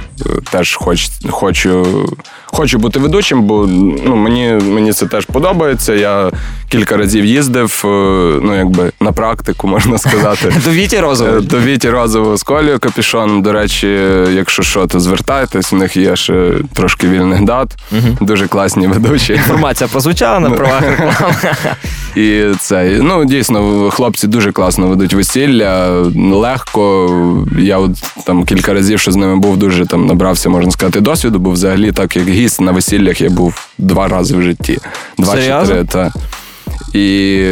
Теж 0.52 0.76
хоч, 0.76 1.10
хочу 1.30 1.86
хочу 2.54 2.78
бути 2.78 3.00
ведучим, 3.00 3.44
бо 3.44 3.68
ну, 4.06 4.16
мені 4.16 4.60
мені 4.64 4.94
це 4.94 5.06
теж 5.06 5.26
подобається. 5.26 5.94
Я 5.94 6.32
кілька 6.70 6.98
разів 6.98 7.26
їздив, 7.26 7.82
е, 7.86 7.88
ну 8.44 8.58
якби 8.58 8.92
на 9.02 9.12
практику 9.12 9.68
можна 9.68 9.98
сказати. 9.98 10.54
До 10.66 10.72
Віті 10.72 11.00
Розового? 11.00 11.40
До 11.40 11.60
Віті 11.60 11.90
Розового 11.90 12.38
з 12.38 12.44
Колею 12.44 12.80
Капішоном. 12.80 13.42
До 13.42 13.54
речі, 13.54 13.88
якщо 14.34 14.64
що, 14.64 14.88
то 14.88 15.00
звертайтесь, 15.00 15.74
у 15.74 15.76
них 15.76 15.98
є 15.98 16.16
ще 16.16 16.52
трошки 16.74 17.08
вільних 17.08 17.44
дат, 17.44 17.78
дуже 18.22 18.48
класні 18.48 18.88
ведучі. 18.88 19.34
Інформація 19.34 19.88
прозвучала 19.92 20.40
на 20.40 20.50
правах 20.70 21.00
реклами. 21.00 21.76
І 22.16 22.44
це 22.60 23.00
ну 23.02 23.26
дійсно 23.26 23.90
хлопці 23.90 24.28
дуже 24.28 24.52
класно 24.52 24.88
ведуть 24.88 25.14
весілля, 25.14 25.90
легко. 26.34 27.46
Я 27.60 27.78
от 27.78 27.92
там 28.26 28.46
кілька 28.46 28.74
разів, 28.74 29.00
що 29.00 29.12
з 29.12 29.16
ними 29.16 29.36
був, 29.36 29.58
дуже 29.58 29.86
там 29.86 30.06
набрався, 30.06 30.50
можна 30.50 30.72
сказати, 30.72 31.02
досвіду, 31.02 31.40
бо 31.40 31.52
взагалі, 31.52 31.92
так 31.92 32.16
як 32.16 32.30
гість 32.30 32.62
на 32.62 32.72
весіллях 32.72 33.22
я 33.22 33.30
був 33.30 33.68
два 33.78 34.08
рази 34.08 34.36
в 34.36 34.42
житті. 34.42 34.78
Два 35.18 35.36
чи 35.36 35.66
три. 35.66 35.84
Та. 35.84 36.12
І 36.94 37.46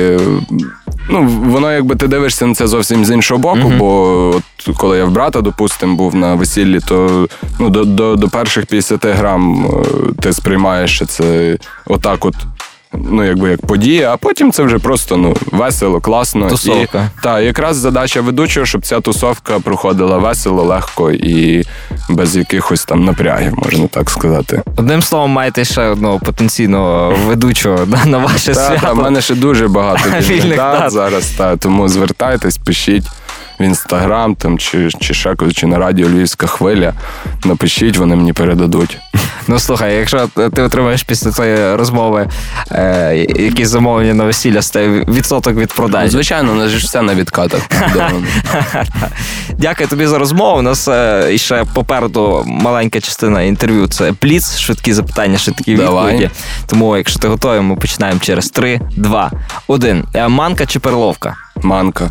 ну, 1.10 1.28
воно, 1.46 1.74
якби 1.74 1.96
ти 1.96 2.08
дивишся 2.08 2.46
на 2.46 2.56
це 2.56 2.68
зовсім 2.68 3.06
з 3.06 3.12
іншого 3.12 3.40
боку, 3.40 3.58
uh-huh. 3.58 3.78
бо 3.78 4.42
от 4.68 4.78
коли 4.78 4.98
я 4.98 5.06
в 5.06 5.12
брата, 5.12 5.42
допустим, 5.42 5.98
був 5.98 6.16
на 6.16 6.36
весіллі, 6.36 6.80
то 6.80 7.28
ну, 7.60 7.70
до 7.70 7.86
до, 7.86 8.16
до 8.16 8.28
перших 8.28 8.66
50 8.66 9.06
грам 9.06 9.66
е, 9.66 10.22
ти 10.22 10.34
сприймаєш 10.34 11.04
це 11.08 11.58
отак 11.86 12.26
от 12.26 12.36
ну 12.93 13.23
якби 13.23 13.50
як 13.50 13.65
подія, 13.65 14.13
а 14.13 14.17
потім 14.17 14.52
це 14.52 14.63
вже 14.63 14.80
просто 14.80 15.17
ну 15.17 15.36
весело, 15.52 16.00
класно. 16.00 16.50
Тусовка. 16.50 17.10
І, 17.19 17.23
та, 17.23 17.39
якраз 17.39 17.78
задача 17.78 18.21
ведучого, 18.21 18.65
щоб 18.65 18.86
ця 18.86 19.02
тусовка 19.02 19.60
проходила 19.60 20.17
весело, 20.17 20.63
легко 20.63 21.12
і 21.12 21.63
без 22.10 22.36
якихось 22.36 22.86
там 22.86 23.06
напрягів, 23.06 23.54
можна 23.58 23.88
так 23.88 24.10
сказати. 24.10 24.62
Одним 24.78 25.02
словом, 25.02 25.32
маєте 25.32 25.65
ще 25.65 25.82
одного 25.82 26.19
потенційного 26.19 27.15
ведучого 27.28 27.80
на 28.06 28.17
ваше 28.17 28.54
та, 28.54 28.67
свято. 28.67 28.82
Та, 28.82 28.93
в 28.93 28.97
мене 28.97 29.21
ще 29.21 29.36
дуже 29.36 29.67
багато 29.67 30.10
вільних 30.21 30.56
дат 30.56 30.91
зараз, 30.91 31.28
та, 31.28 31.58
тому 31.58 31.89
звертайтесь, 31.89 32.58
пишіть 32.58 33.06
в 33.60 33.63
інстаграм 33.63 34.36
там 34.36 34.58
чи 34.58 34.89
чи 35.00 35.13
ще 35.13 35.36
чи 35.54 35.67
на 35.67 35.78
радіо 35.78 36.08
Львівська 36.08 36.48
хвиля. 36.48 36.93
Напишіть, 37.46 37.98
вони 37.98 38.15
мені 38.15 38.34
передадуть. 38.34 38.98
Ну 39.48 39.60
слухай, 39.60 39.96
якщо 39.96 40.28
ти 40.54 40.62
отримаєш 40.62 41.04
після 41.04 41.32
цієї 41.32 41.76
розмови 41.76 42.30
е, 42.72 43.15
якісь 43.36 43.70
замовлення 43.70 44.13
на 44.13 44.24
весілля, 44.24 44.62
стає 44.62 44.89
відсоток 44.89 45.56
від 45.56 45.74
продажі. 45.74 46.10
Звичайно, 46.10 46.52
у 46.52 46.56
нас 46.56 46.70
ж 46.70 46.86
все 46.86 47.02
на 47.02 47.15
відкатах. 47.15 47.62
Дякую 49.58 49.89
тобі 49.89 50.08
за 50.08 50.17
розмову. 50.17 50.60
У 50.60 50.62
нас 50.62 50.88
е, 50.88 51.38
ще 51.38 51.65
попереду 51.74 52.43
маленька 52.48 53.02
частина 53.02 53.41
інтерв'ю. 53.41 53.88
Це 53.88 54.13
пліц, 54.13 54.58
швидкі 54.58 54.93
запитання, 54.93 55.38
швидкі 55.38 55.76
відповіді. 55.76 56.30
Тому, 56.65 56.98
якщо 56.98 57.20
ти 57.20 57.28
готовий, 57.28 57.62
ми 57.62 57.76
починаємо 57.76 58.20
через 58.20 58.50
3, 58.50 58.82
2, 58.98 59.32
1. 59.67 60.06
Манка 60.28 60.65
чи 60.65 60.80
перловка? 60.80 61.36
Манка. 61.63 62.10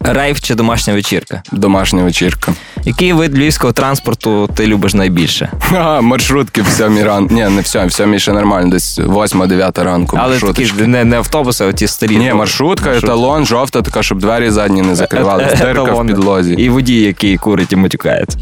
Рейв 0.00 0.40
чи 0.40 0.54
домашня 0.54 0.94
вечірка? 0.94 1.42
Домашня 1.52 2.02
вечірка. 2.02 2.52
Який 2.84 3.12
вид 3.12 3.38
львівського 3.38 3.72
транспорту 3.72 4.50
ти 4.54 4.66
любиш 4.66 4.94
найбільше? 4.94 5.50
А, 5.74 6.00
маршрутки 6.00 6.62
в 6.62 6.66
сьомій 6.66 7.02
ранку. 7.02 7.34
Ні, 7.34 7.48
не 7.48 7.60
в 7.60 7.66
сьомій, 7.66 7.86
в 7.86 7.92
сьомій 7.92 8.18
ще 8.18 8.32
нормально, 8.32 8.70
десь 8.70 8.98
восьма-дев'ята 8.98 9.84
ранку. 9.84 10.18
Але 10.20 10.40
такі 10.40 10.72
не, 10.86 11.04
не 11.04 11.16
автобуси, 11.16 11.64
а 11.64 11.72
ті 11.72 11.86
старі. 11.86 12.16
Ні, 12.16 12.32
маршрутка, 12.32 12.86
маршрутка, 12.86 13.06
еталон, 13.06 13.46
жовта, 13.46 13.82
така, 13.82 14.02
щоб 14.02 14.18
двері 14.18 14.50
задні 14.50 14.82
не 14.82 14.94
закривали. 14.94 15.42
Е, 15.42 15.72
в 15.72 16.06
підлозі. 16.06 16.52
І 16.52 16.68
водій, 16.68 17.00
який 17.00 17.36
курить 17.36 17.72
і 17.72 17.76
матюкається. 17.76 18.38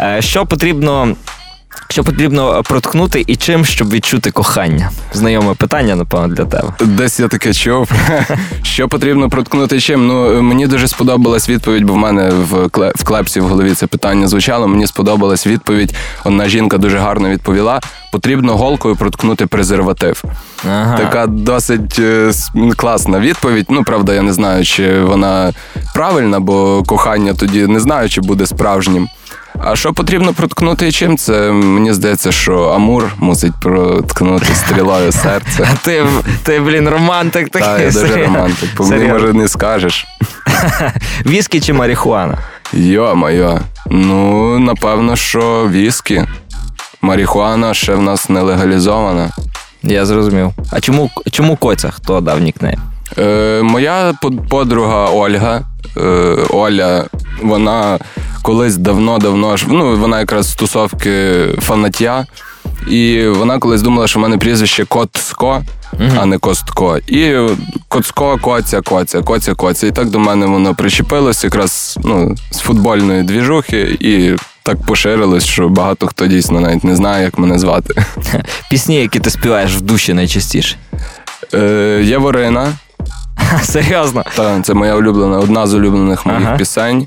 Е, 0.00 0.16
що 0.22 0.46
потрібно 0.46 1.16
що 1.90 2.04
потрібно 2.04 2.62
проткнути 2.62 3.24
і 3.26 3.36
чим, 3.36 3.64
щоб 3.64 3.90
відчути 3.90 4.30
кохання? 4.30 4.90
Знайоме 5.12 5.54
питання, 5.54 5.96
напевно, 5.96 6.28
для 6.34 6.44
тебе. 6.44 6.72
Десь 6.80 7.20
я 7.20 7.28
таке 7.28 7.54
чув. 7.54 7.90
Що 8.62 8.88
потрібно 8.88 9.30
проткнути 9.30 9.80
чим? 9.80 10.06
Ну 10.06 10.42
мені 10.42 10.66
дуже 10.66 10.88
сподобалась 10.88 11.48
відповідь, 11.48 11.84
бо 11.84 11.92
в 11.92 11.96
мене 11.96 12.30
в 12.30 12.68
клепсі 13.04 13.40
в 13.40 13.48
голові 13.48 13.74
це 13.74 13.86
питання 13.86 14.28
звучало. 14.28 14.68
Мені 14.68 14.86
сподобалась 14.86 15.46
відповідь. 15.46 15.94
Одна 16.24 16.48
жінка 16.48 16.78
дуже 16.78 16.98
гарно 16.98 17.28
відповіла: 17.28 17.80
потрібно 18.12 18.56
голкою 18.56 18.96
проткнути 18.96 19.46
презерватив. 19.46 20.24
Ага. 20.70 20.96
Така 20.96 21.26
досить 21.26 21.98
е, 21.98 22.32
класна 22.76 23.20
відповідь. 23.20 23.66
Ну, 23.68 23.84
правда, 23.84 24.14
я 24.14 24.22
не 24.22 24.32
знаю, 24.32 24.64
чи 24.64 25.00
вона 25.00 25.52
правильна, 25.94 26.40
бо 26.40 26.82
кохання 26.86 27.34
тоді 27.34 27.66
не 27.66 27.80
знаю, 27.80 28.08
чи 28.08 28.20
буде 28.20 28.46
справжнім. 28.46 29.08
А 29.58 29.76
що 29.76 29.92
потрібно 29.92 30.32
проткнути 30.32 30.88
і 30.88 30.92
чим? 30.92 31.16
Це 31.16 31.52
мені 31.52 31.92
здається, 31.92 32.32
що 32.32 32.62
Амур 32.62 33.04
мусить 33.18 33.52
проткнути 33.62 34.54
стрілою 34.54 35.12
серце. 35.22 35.68
А 35.72 35.76
ти, 35.84 36.06
ти 36.42 36.60
блін, 36.60 36.88
романтик 36.88 37.48
такий. 37.48 37.68
Так, 37.68 37.80
я 37.94 38.00
дуже 38.00 38.16
романтик. 38.24 38.74
По 38.76 38.84
мені, 38.84 39.08
може, 39.08 39.32
не 39.32 39.48
скажеш. 39.48 40.06
Віскі 41.26 41.60
чи 41.60 41.72
марихуана? 41.72 42.38
Йо-моє. 42.72 43.60
Ну, 43.90 44.58
напевно, 44.58 45.16
що 45.16 45.68
віскі. 45.70 46.22
Марихуана 47.02 47.74
ще 47.74 47.94
в 47.94 48.02
нас 48.02 48.28
не 48.28 48.40
легалізована. 48.40 49.30
Я 49.82 50.06
зрозумів. 50.06 50.50
А 50.72 50.80
чому 50.80 51.10
чому 51.30 51.56
коця? 51.56 51.90
Хто 51.90 52.20
дав 52.20 52.40
нікнейм? 52.40 52.80
Е, 53.18 53.60
Моя 53.62 54.14
подруга 54.48 55.06
Ольга. 55.10 55.60
Е, 55.96 56.00
Оля, 56.50 57.04
вона 57.42 57.98
колись 58.42 58.76
давно-давно 58.76 59.56
ну, 59.68 59.96
вона 59.96 60.20
якраз 60.20 60.50
з 60.50 60.54
тусовки 60.54 61.46
фанатя. 61.60 62.26
І 62.88 63.26
вона 63.26 63.58
колись 63.58 63.82
думала, 63.82 64.08
що 64.08 64.18
в 64.18 64.22
мене 64.22 64.38
прізвище 64.38 64.84
Котско, 64.84 65.62
uh 65.98 66.18
а 66.20 66.26
не 66.26 66.38
Костко. 66.38 66.98
І 67.06 67.36
Коцко, 67.88 68.38
Коця, 68.42 68.80
Коця, 68.80 69.22
Коця, 69.22 69.54
Коця. 69.54 69.86
І 69.86 69.90
так 69.90 70.10
до 70.10 70.18
мене 70.18 70.46
воно 70.46 70.74
причепилось 70.74 71.44
якраз 71.44 71.98
ну, 72.04 72.36
з 72.50 72.58
футбольної 72.58 73.22
двіжухи, 73.22 73.96
і 74.00 74.36
так 74.62 74.82
поширилось, 74.86 75.44
що 75.44 75.68
багато 75.68 76.06
хто 76.06 76.26
дійсно 76.26 76.60
навіть 76.60 76.84
не 76.84 76.96
знає, 76.96 77.24
як 77.24 77.38
мене 77.38 77.58
звати. 77.58 77.94
Пісні, 78.70 78.96
які 78.96 79.20
ти 79.20 79.30
співаєш 79.30 79.76
в 79.76 79.80
душі 79.80 80.12
найчастіше. 80.12 80.76
Е, 81.54 82.00
Яворина. 82.04 82.72
Серйозно? 83.62 84.24
Так, 84.36 84.64
це 84.64 84.74
моя 84.74 84.94
улюблена, 84.94 85.38
одна 85.38 85.66
з 85.66 85.74
улюблених 85.74 86.26
моїх 86.26 86.42
ага. 86.46 86.56
пісень. 86.56 87.06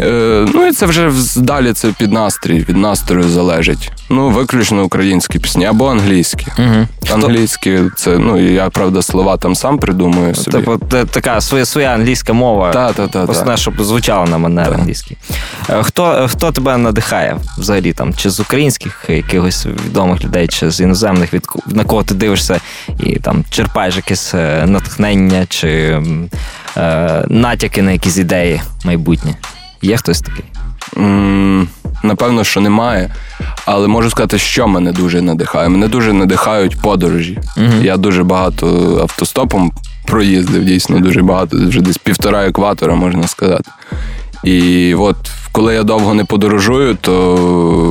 Е, 0.00 0.46
Ну 0.54 0.66
і 0.66 0.72
це 0.72 0.86
вже 0.86 1.10
далі 1.36 1.72
це 1.72 1.88
під 1.98 2.12
настрій, 2.12 2.64
від 2.68 2.76
настрою 2.76 3.28
залежить. 3.28 3.92
Ну, 4.10 4.28
виключно 4.28 4.84
українські 4.84 5.38
пісні 5.38 5.66
або 5.66 5.86
англійські. 5.88 6.46
Угу. 6.58 6.86
Англійські, 7.14 7.80
це, 7.96 8.18
ну, 8.18 8.52
я 8.52 8.70
правда 8.70 9.02
слова 9.02 9.36
там 9.36 9.54
сам 9.54 9.78
придумую. 9.78 10.34
собі. 10.34 10.56
Типу, 10.56 10.78
така 11.06 11.40
своя 11.40 11.64
своя 11.64 11.94
англійська 11.94 12.32
мова. 12.32 12.70
Та, 12.70 12.92
та, 12.92 13.06
та, 13.08 13.26
та. 13.26 13.56
щоб 13.56 13.82
звучала 13.82 14.26
на 14.26 14.38
манер 14.38 14.74
англійський. 14.74 15.16
Е, 15.70 15.82
хто 15.82 16.28
хто 16.30 16.52
тебе 16.52 16.76
надихає 16.76 17.36
взагалі? 17.58 17.92
там? 17.92 18.14
Чи 18.14 18.30
з 18.30 18.40
українських 18.40 19.04
якихось 19.08 19.66
відомих 19.66 20.24
людей, 20.24 20.48
чи 20.48 20.70
з 20.70 20.80
іноземних, 20.80 21.34
від 21.34 21.46
на 21.66 21.84
кого 21.84 22.02
ти 22.02 22.14
дивишся 22.14 22.60
і 22.98 23.16
там 23.16 23.44
черпаєш 23.50 23.96
якесь 23.96 24.34
е, 24.34 24.64
натхнення, 24.66 25.46
чи 25.48 26.02
е, 26.76 27.24
натяки 27.28 27.82
на 27.82 27.92
якісь 27.92 28.18
ідеї 28.18 28.60
майбутнє? 28.84 29.34
Є 29.82 29.96
хтось 29.96 30.20
такий? 30.20 30.44
Mm, 30.96 31.66
напевно, 32.02 32.44
що 32.44 32.60
немає. 32.60 33.14
Але 33.66 33.88
можу 33.88 34.10
сказати, 34.10 34.38
що 34.38 34.68
мене 34.68 34.92
дуже 34.92 35.22
надихає. 35.22 35.68
Мене 35.68 35.88
дуже 35.88 36.12
надихають 36.12 36.80
подорожі. 36.80 37.38
Uh-huh. 37.56 37.84
Я 37.84 37.96
дуже 37.96 38.24
багато 38.24 38.98
автостопом 39.02 39.72
проїздив, 40.06 40.64
дійсно, 40.64 41.00
дуже 41.00 41.22
багато, 41.22 41.56
вже 41.68 41.80
десь 41.80 41.98
півтора 41.98 42.46
екватора, 42.46 42.94
можна 42.94 43.28
сказати. 43.28 43.70
І 44.44 44.94
от 44.94 45.16
коли 45.52 45.74
я 45.74 45.82
довго 45.82 46.14
не 46.14 46.24
подорожую, 46.24 46.96
то 47.00 47.34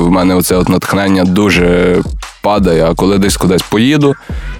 в 0.06 0.10
мене 0.10 0.34
оце 0.34 0.56
от 0.56 0.68
натхнення 0.68 1.24
дуже 1.24 1.98
падає. 2.42 2.84
А 2.84 2.94
коли 2.94 3.18
десь 3.18 3.36
кудись 3.36 3.62
поїду, 3.62 4.14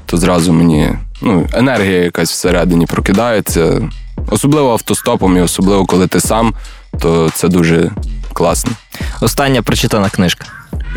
то 0.06 0.16
зразу 0.16 0.52
мені 0.52 0.88
ну, 1.22 1.46
енергія 1.52 2.02
якась 2.02 2.30
всередині 2.30 2.86
прокидається. 2.86 3.82
Особливо 4.30 4.72
автостопом, 4.72 5.36
і 5.36 5.40
особливо 5.40 5.86
коли 5.86 6.06
ти 6.06 6.20
сам 6.20 6.54
то 6.98 7.30
це 7.30 7.48
дуже 7.48 7.90
класно. 8.32 8.72
Остання 9.20 9.62
прочитана 9.62 10.08
книжка. 10.10 10.44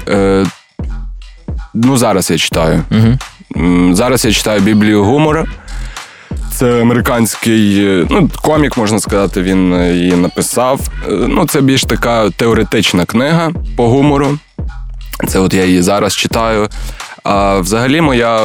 Е, 0.07 0.45
Ну, 1.73 1.97
зараз 1.97 2.31
я 2.31 2.37
читаю. 2.37 2.83
Угу. 2.91 3.95
Зараз 3.95 4.25
я 4.25 4.31
читаю 4.31 4.61
Біблію 4.61 5.03
гумора. 5.03 5.45
Це 6.53 6.81
американський 6.81 7.79
ну, 8.09 8.29
комік, 8.41 8.77
можна 8.77 8.99
сказати, 8.99 9.41
він 9.41 9.73
її 9.83 10.15
написав. 10.15 10.79
Е, 11.07 11.11
ну, 11.11 11.47
Це 11.47 11.61
більш 11.61 11.83
така 11.83 12.29
теоретична 12.29 13.05
книга 13.05 13.51
по 13.75 13.89
гумору. 13.89 14.37
Це 15.27 15.39
от 15.39 15.53
я 15.53 15.65
її 15.65 15.81
зараз 15.81 16.15
читаю. 16.15 16.69
А 17.23 17.57
взагалі, 17.57 18.01
моя, 18.01 18.39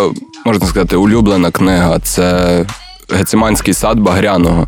можна 0.44 0.66
сказати, 0.66 0.96
улюблена 0.96 1.50
книга 1.50 1.98
це 1.98 2.64
Гециманський 3.10 3.74
сад 3.74 4.00
Багряного. 4.00 4.66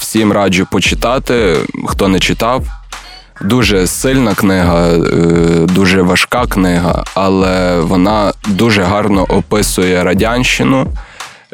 Всім 0.00 0.32
раджу 0.32 0.66
почитати, 0.70 1.56
хто 1.86 2.08
не 2.08 2.18
читав. 2.18 2.64
Дуже 3.40 3.86
сильна 3.86 4.34
книга, 4.34 4.88
е, 4.88 4.98
дуже 5.74 6.02
важка 6.02 6.46
книга, 6.46 7.04
але 7.14 7.80
вона 7.80 8.32
дуже 8.48 8.82
гарно 8.82 9.26
описує 9.28 10.04
радянщину. 10.04 10.86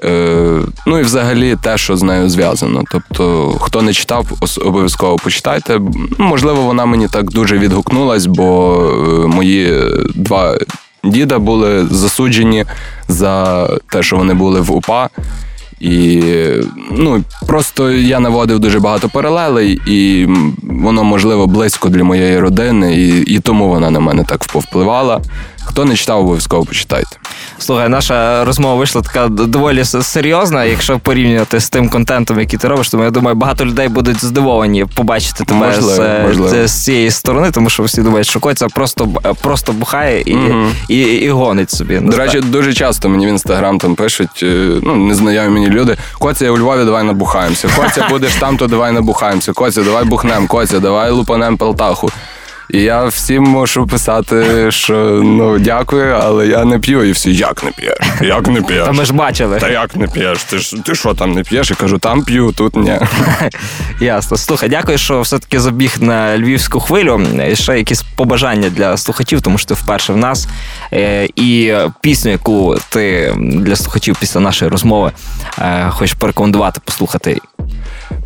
Е, 0.04 0.60
ну 0.86 0.98
і 0.98 1.02
взагалі 1.02 1.56
те, 1.62 1.78
що 1.78 1.96
з 1.96 2.02
нею 2.02 2.28
зв'язано. 2.28 2.82
Тобто, 2.92 3.50
хто 3.60 3.82
не 3.82 3.92
читав, 3.92 4.26
обов'язково 4.64 5.16
почитайте. 5.16 5.80
Можливо, 6.18 6.62
вона 6.62 6.86
мені 6.86 7.08
так 7.08 7.30
дуже 7.30 7.58
відгукнулась, 7.58 8.26
бо 8.26 8.78
е, 8.84 9.26
мої 9.26 9.82
два 10.14 10.58
діда 11.04 11.38
були 11.38 11.86
засуджені 11.90 12.64
за 13.08 13.66
те, 13.90 14.02
що 14.02 14.16
вони 14.16 14.34
були 14.34 14.60
в 14.60 14.72
УПА. 14.72 15.08
І 15.80 16.22
ну, 16.90 17.24
просто 17.46 17.90
я 17.90 18.20
наводив 18.20 18.58
дуже 18.58 18.80
багато 18.80 19.08
паралелей, 19.08 19.80
і 19.86 20.28
воно 20.62 21.04
можливо 21.04 21.46
близько 21.46 21.88
для 21.88 22.04
моєї 22.04 22.38
родини, 22.38 22.94
і 22.94 23.34
і 23.34 23.40
тому 23.40 23.68
вона 23.68 23.90
на 23.90 24.00
мене 24.00 24.24
так 24.24 24.44
повпливала. 24.44 25.20
Хто 25.66 25.84
не 25.84 25.96
читав, 25.96 26.20
обов'язково 26.20 26.64
почитайте. 26.64 27.16
Слухай, 27.58 27.88
наша 27.88 28.44
розмова 28.44 28.74
вийшла 28.74 29.02
така 29.02 29.28
доволі 29.28 29.84
серйозна. 29.84 30.64
Якщо 30.64 30.98
порівнювати 30.98 31.60
з 31.60 31.70
тим 31.70 31.88
контентом, 31.88 32.40
який 32.40 32.58
ти 32.58 32.68
робиш, 32.68 32.90
тому 32.90 33.04
я 33.04 33.10
думаю, 33.10 33.36
багато 33.36 33.64
людей 33.64 33.88
будуть 33.88 34.24
здивовані 34.24 34.84
побачити 34.94 35.44
тебе 35.44 35.66
можливо, 35.66 35.94
з, 35.94 36.22
можливо. 36.26 36.68
з 36.68 36.84
цієї 36.84 37.10
сторони, 37.10 37.50
тому 37.50 37.70
що 37.70 37.82
всі 37.82 38.02
думають, 38.02 38.26
що 38.26 38.40
Коця 38.40 38.66
просто 38.66 39.08
просто 39.42 39.72
бухає 39.72 40.22
і 40.26 40.34
угу. 40.34 40.66
і, 40.88 40.98
і, 40.98 41.24
і 41.24 41.30
гонить 41.30 41.70
собі. 41.70 41.98
До 41.98 42.16
речі, 42.16 42.40
дуже 42.40 42.74
часто 42.74 43.08
мені 43.08 43.26
в 43.26 43.28
інстаграм 43.28 43.78
там 43.78 43.94
пишуть, 43.94 44.40
е, 44.42 44.70
ну 44.82 44.96
незнайомі 44.96 45.48
мені 45.48 45.66
люди. 45.66 45.96
Коця 46.18 46.44
я 46.44 46.50
у 46.50 46.58
Львові, 46.58 46.84
давай 46.84 47.04
набухаємося. 47.04 47.68
Коця 47.76 48.06
будеш 48.10 48.34
там, 48.34 48.56
то 48.56 48.66
давай 48.66 48.92
набухаємося. 48.92 49.52
Коця, 49.52 49.82
давай 49.82 50.04
бухнем, 50.04 50.46
Коця, 50.46 50.80
давай 50.80 51.10
лупанем 51.10 51.56
Полтаху. 51.56 52.10
І 52.70 52.82
я 52.82 53.04
всім 53.04 53.42
можу 53.42 53.86
писати, 53.86 54.70
що 54.70 54.94
ну 55.24 55.58
дякую, 55.58 56.14
але 56.22 56.46
я 56.46 56.64
не 56.64 56.78
п'ю. 56.78 57.04
І 57.04 57.12
всі 57.12 57.34
як 57.34 57.64
не 57.64 57.70
п'єш? 57.70 57.98
Як 58.20 58.48
не 58.48 58.62
п'єш? 58.62 58.84
Та 58.84 58.92
ми 58.92 59.04
ж 59.04 59.12
бачили. 59.12 59.58
Та 59.58 59.68
як 59.68 59.96
не 59.96 60.06
п'єш? 60.06 60.44
Ти 60.44 60.58
ж 60.58 60.76
ти 60.84 60.94
що 60.94 61.14
там 61.14 61.32
не 61.32 61.42
п'єш? 61.42 61.70
Я 61.70 61.76
кажу, 61.76 61.98
там 61.98 62.24
п'ю, 62.24 62.52
тут 62.56 62.76
ні. 62.76 62.98
Ясно. 64.00 64.36
Слухай, 64.36 64.68
дякую, 64.68 64.98
що 64.98 65.20
все-таки 65.20 65.60
забіг 65.60 65.96
на 66.00 66.38
львівську 66.38 66.80
хвилю. 66.80 67.20
І 67.50 67.56
ще 67.56 67.78
якісь 67.78 68.02
побажання 68.16 68.70
для 68.70 68.96
слухачів, 68.96 69.40
тому 69.40 69.58
що 69.58 69.68
ти 69.68 69.74
вперше 69.74 70.12
в 70.12 70.16
нас. 70.16 70.48
Е, 70.92 71.28
і 71.36 71.74
пісню, 72.00 72.30
яку 72.30 72.76
ти 72.88 73.34
для 73.38 73.76
слухачів 73.76 74.16
після 74.20 74.40
нашої 74.40 74.70
розмови 74.70 75.12
е, 75.58 75.90
хочеш 75.90 76.14
порекомендувати, 76.14 76.80
послухати. 76.84 77.40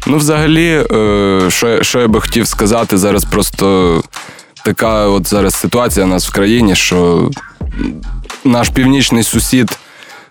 Ну, 0.07 0.17
взагалі, 0.17 0.85
е, 0.93 1.41
що 1.49 1.83
що 1.83 2.01
я 2.01 2.09
би 2.09 2.21
хотів 2.21 2.47
сказати, 2.47 2.99
зараз 2.99 3.25
просто 3.25 4.03
така 4.65 5.07
от 5.07 5.29
зараз 5.29 5.55
ситуація 5.55 6.07
у 6.07 6.09
нас 6.09 6.29
в 6.29 6.33
країні, 6.33 6.77
що 6.77 7.31
наш 8.45 8.69
північний 8.69 9.23
сусід. 9.23 9.79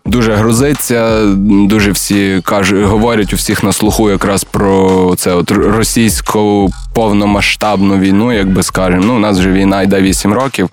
Дуже 0.05 0.33
грузиться, 0.33 1.25
дуже 1.67 1.91
всі 1.91 2.41
кажуть, 2.45 2.85
говорять 2.85 3.33
у 3.33 3.35
всіх 3.35 3.63
на 3.63 3.73
слуху 3.73 4.09
якраз 4.09 4.43
про 4.43 5.13
це 5.17 5.33
от 5.33 5.51
російську 5.51 6.69
повномасштабну 6.93 7.97
війну, 7.97 8.33
як 8.33 8.47
би 8.51 8.63
скажемо. 8.63 9.03
Ну, 9.05 9.15
у 9.15 9.19
нас 9.19 9.39
вже 9.39 9.51
війна 9.51 9.81
йде 9.81 10.01
8 10.01 10.33
років. 10.33 10.69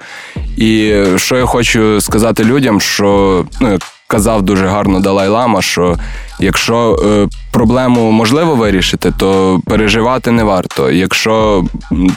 І 0.56 0.94
що 1.16 1.36
я 1.36 1.46
хочу 1.46 2.00
сказати 2.00 2.44
людям, 2.44 2.80
що 2.80 3.44
ну, 3.60 3.78
казав 4.06 4.42
дуже 4.42 4.66
гарно 4.66 5.00
Далай 5.00 5.28
Лама, 5.28 5.62
що 5.62 5.96
якщо 6.40 6.98
е, 7.04 7.28
проблему 7.56 8.10
можливо 8.10 8.54
вирішити, 8.54 9.12
то 9.18 9.60
переживати 9.66 10.30
не 10.30 10.44
варто. 10.44 10.90
Якщо 10.90 11.64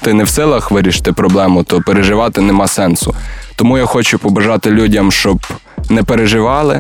ти 0.02 0.14
не 0.14 0.24
в 0.24 0.30
силах 0.30 0.72
вирішити 0.72 1.14
проблему, 1.14 1.64
то 1.64 1.82
переживати 1.82 2.42
нема 2.42 2.68
сенсу. 2.68 3.16
Тому 3.56 3.78
я 3.78 3.86
хочу 3.86 4.20
побажати 4.20 4.72
людям, 4.72 5.12
щоб 5.12 5.40
не 5.90 6.04
переживали. 6.04 6.80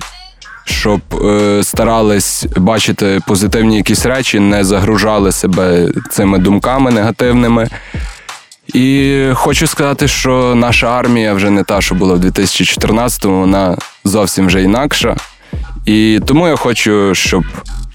Щоб 0.66 1.02
е, 1.26 1.64
старались 1.64 2.46
бачити 2.58 3.20
позитивні 3.28 3.78
якісь 3.78 4.06
речі, 4.06 4.40
не 4.40 4.64
загружали 4.64 5.32
себе 5.32 5.88
цими 6.12 6.38
думками 6.38 6.92
негативними. 6.92 7.68
І 8.74 9.24
хочу 9.34 9.68
сказати, 9.68 10.08
що 10.08 10.56
наша 10.56 10.88
армія 10.88 11.34
вже 11.34 11.50
не 11.50 11.64
та, 11.64 11.82
що 11.82 11.96
була 11.96 12.14
в 12.14 12.20
2014-му, 12.20 13.40
вона 13.40 13.78
зовсім 14.04 14.48
вже 14.48 14.64
інакша. 14.64 15.16
І 15.86 16.20
тому 16.26 16.48
я 16.48 16.56
хочу, 16.56 17.16
щоб 17.16 17.44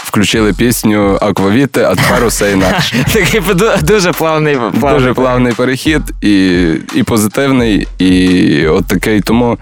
включили 0.05 0.53
пісню 0.53 1.19
Аквавіти, 1.21 1.83
а 1.83 1.95
тепер 1.95 2.25
усе 2.27 2.53
інакше. 2.53 3.05
Такий 3.13 3.41
ду- 3.41 3.83
дуже 3.83 4.13
плавний, 4.13 4.57
плавний. 4.81 4.93
Дуже 5.01 5.15
плавний 5.15 5.53
перехід, 5.53 6.03
і, 6.21 6.63
і 6.95 7.03
позитивний, 7.03 7.89
і 7.99 8.67
от 8.67 8.87
такий. 8.87 9.21
Тому, 9.21 9.59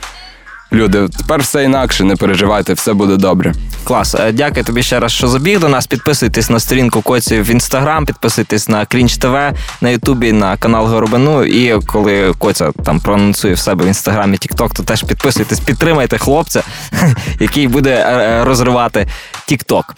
люди, 0.73 1.09
тепер 1.19 1.41
все 1.41 1.65
інакше, 1.65 2.05
не 2.05 2.17
переживайте, 2.17 2.73
все 2.73 2.93
буде 2.93 3.17
добре. 3.17 3.55
Клас. 3.85 4.15
Е, 4.15 4.33
Дякую 4.33 4.65
тобі 4.65 4.83
ще 4.83 5.01
раз, 5.01 5.13
що 5.13 5.29
забіг 5.29 5.61
до 5.61 5.69
нас. 5.69 5.87
Підписуйтесь 5.87 6.51
на 6.51 6.61
сторінку 6.61 7.03
Коці 7.03 7.41
в 7.41 7.51
інстаграм, 7.51 8.07
підписуйтесь 8.07 8.69
на 8.69 8.87
Крінч 8.87 9.17
ТВ, 9.17 9.37
на 9.81 9.91
Ютубі, 9.91 10.33
на 10.33 10.57
канал 10.57 10.87
Горобину. 10.87 11.45
І 11.45 11.81
коли 11.87 12.33
Коця 12.39 12.71
там 12.85 13.01
проанонсує 13.01 13.55
в 13.55 13.59
себе 13.59 13.85
в 13.85 13.89
інстаграмі 13.89 14.37
Тікток, 14.37 14.75
то 14.75 14.83
теж 14.83 15.03
підписуйтесь, 15.03 15.61
підтримайте 15.61 16.19
хлопця, 16.19 16.63
який 17.41 17.69
буде 17.69 17.91
е, 17.91 18.45
розривати 18.45 19.07
Тікток. 19.47 19.95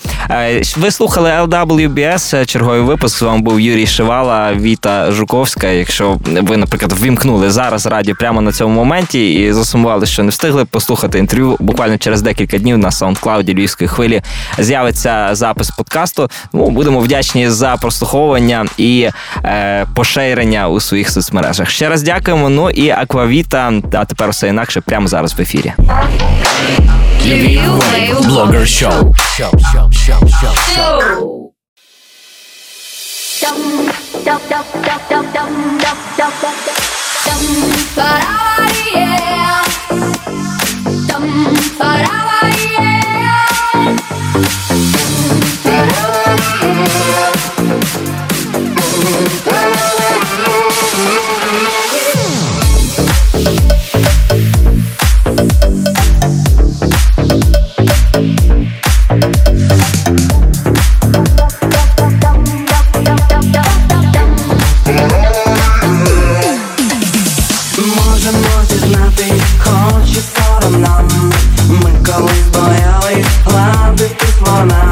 Ви 0.77 0.91
слухали 0.91 1.31
LWBS, 1.31 2.37
е, 2.37 2.47
черговий 2.47 2.81
випуск. 2.81 3.19
З 3.19 3.23
вами 3.23 3.43
був 3.43 3.61
Юрій 3.61 3.87
Шивала, 3.87 4.55
Віта 4.55 5.13
Жуковська. 5.13 5.67
Якщо 5.67 6.19
ви, 6.27 6.57
наприклад, 6.57 6.93
ввімкнули 6.93 7.51
зараз 7.51 7.87
радіо 7.87 8.15
прямо 8.15 8.41
на 8.41 8.53
цьому 8.53 8.75
моменті 8.75 9.33
і 9.33 9.53
засумували, 9.53 10.07
що 10.07 10.23
не 10.23 10.31
встигли 10.31 10.64
послухати 10.71 11.19
інтерв'ю, 11.19 11.57
буквально 11.61 11.99
через 11.99 12.23
декілька 12.23 12.59
днів 12.59 12.79
на 12.79 12.89
SoundCloud 12.89 13.55
Львівської 13.55 13.89
хвилі 13.89 14.23
з'явиться 14.59 15.29
запис 15.33 15.71
подкасту. 15.71 16.31
Ну, 16.53 16.71
будемо 16.71 17.01
вдячні 17.01 17.51
за 17.51 17.77
прослуховування 17.77 18.67
і 18.77 19.09
е, 19.45 19.87
поширення 19.95 20.69
у 20.69 20.81
своїх 20.81 21.11
соцмережах. 21.11 21.71
Ще 21.71 21.89
раз 21.89 22.03
дякуємо. 22.03 22.49
Ну 22.49 22.71
і 22.71 22.91
Аквавіта, 22.91 23.73
а 23.93 24.05
тепер 24.05 24.31
все 24.31 24.49
інакше 24.49 24.81
прямо 24.81 25.09
зараз 25.09 25.39
в 25.39 25.41
ефірі. 25.41 25.73
Show, 28.85 29.53
show, 29.73 30.21
show, 30.41 30.55
show. 30.75 31.45
Dum 33.43 33.57
dum 34.27 34.41
dum 34.51 34.65
dum 34.85 35.03
dum 35.11 35.25
dum 35.35 35.51
dum 36.17 36.33
dum 36.41 36.57
dum 37.25 37.43
dum 37.97 38.74
But 41.77 42.07
I 42.07 42.25
are? 44.71 44.74
On 74.47 74.69
my 74.69 74.84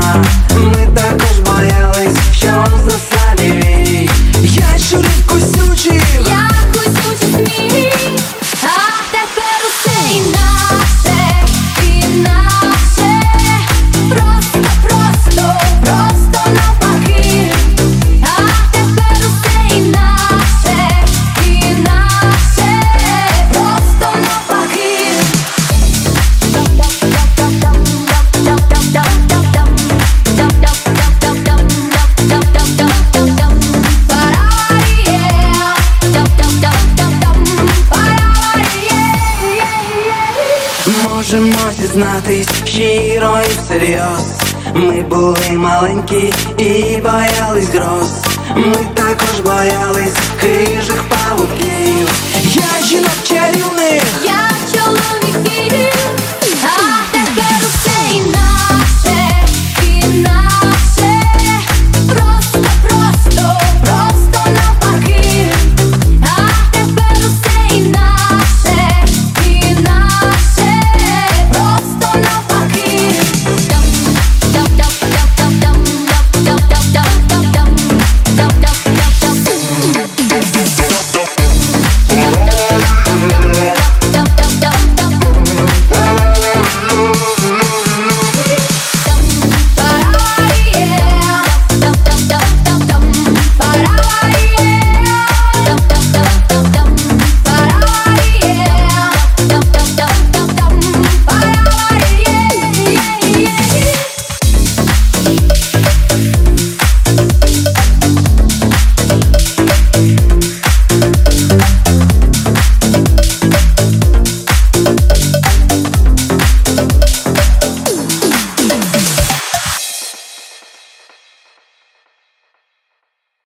banki 45.92 46.41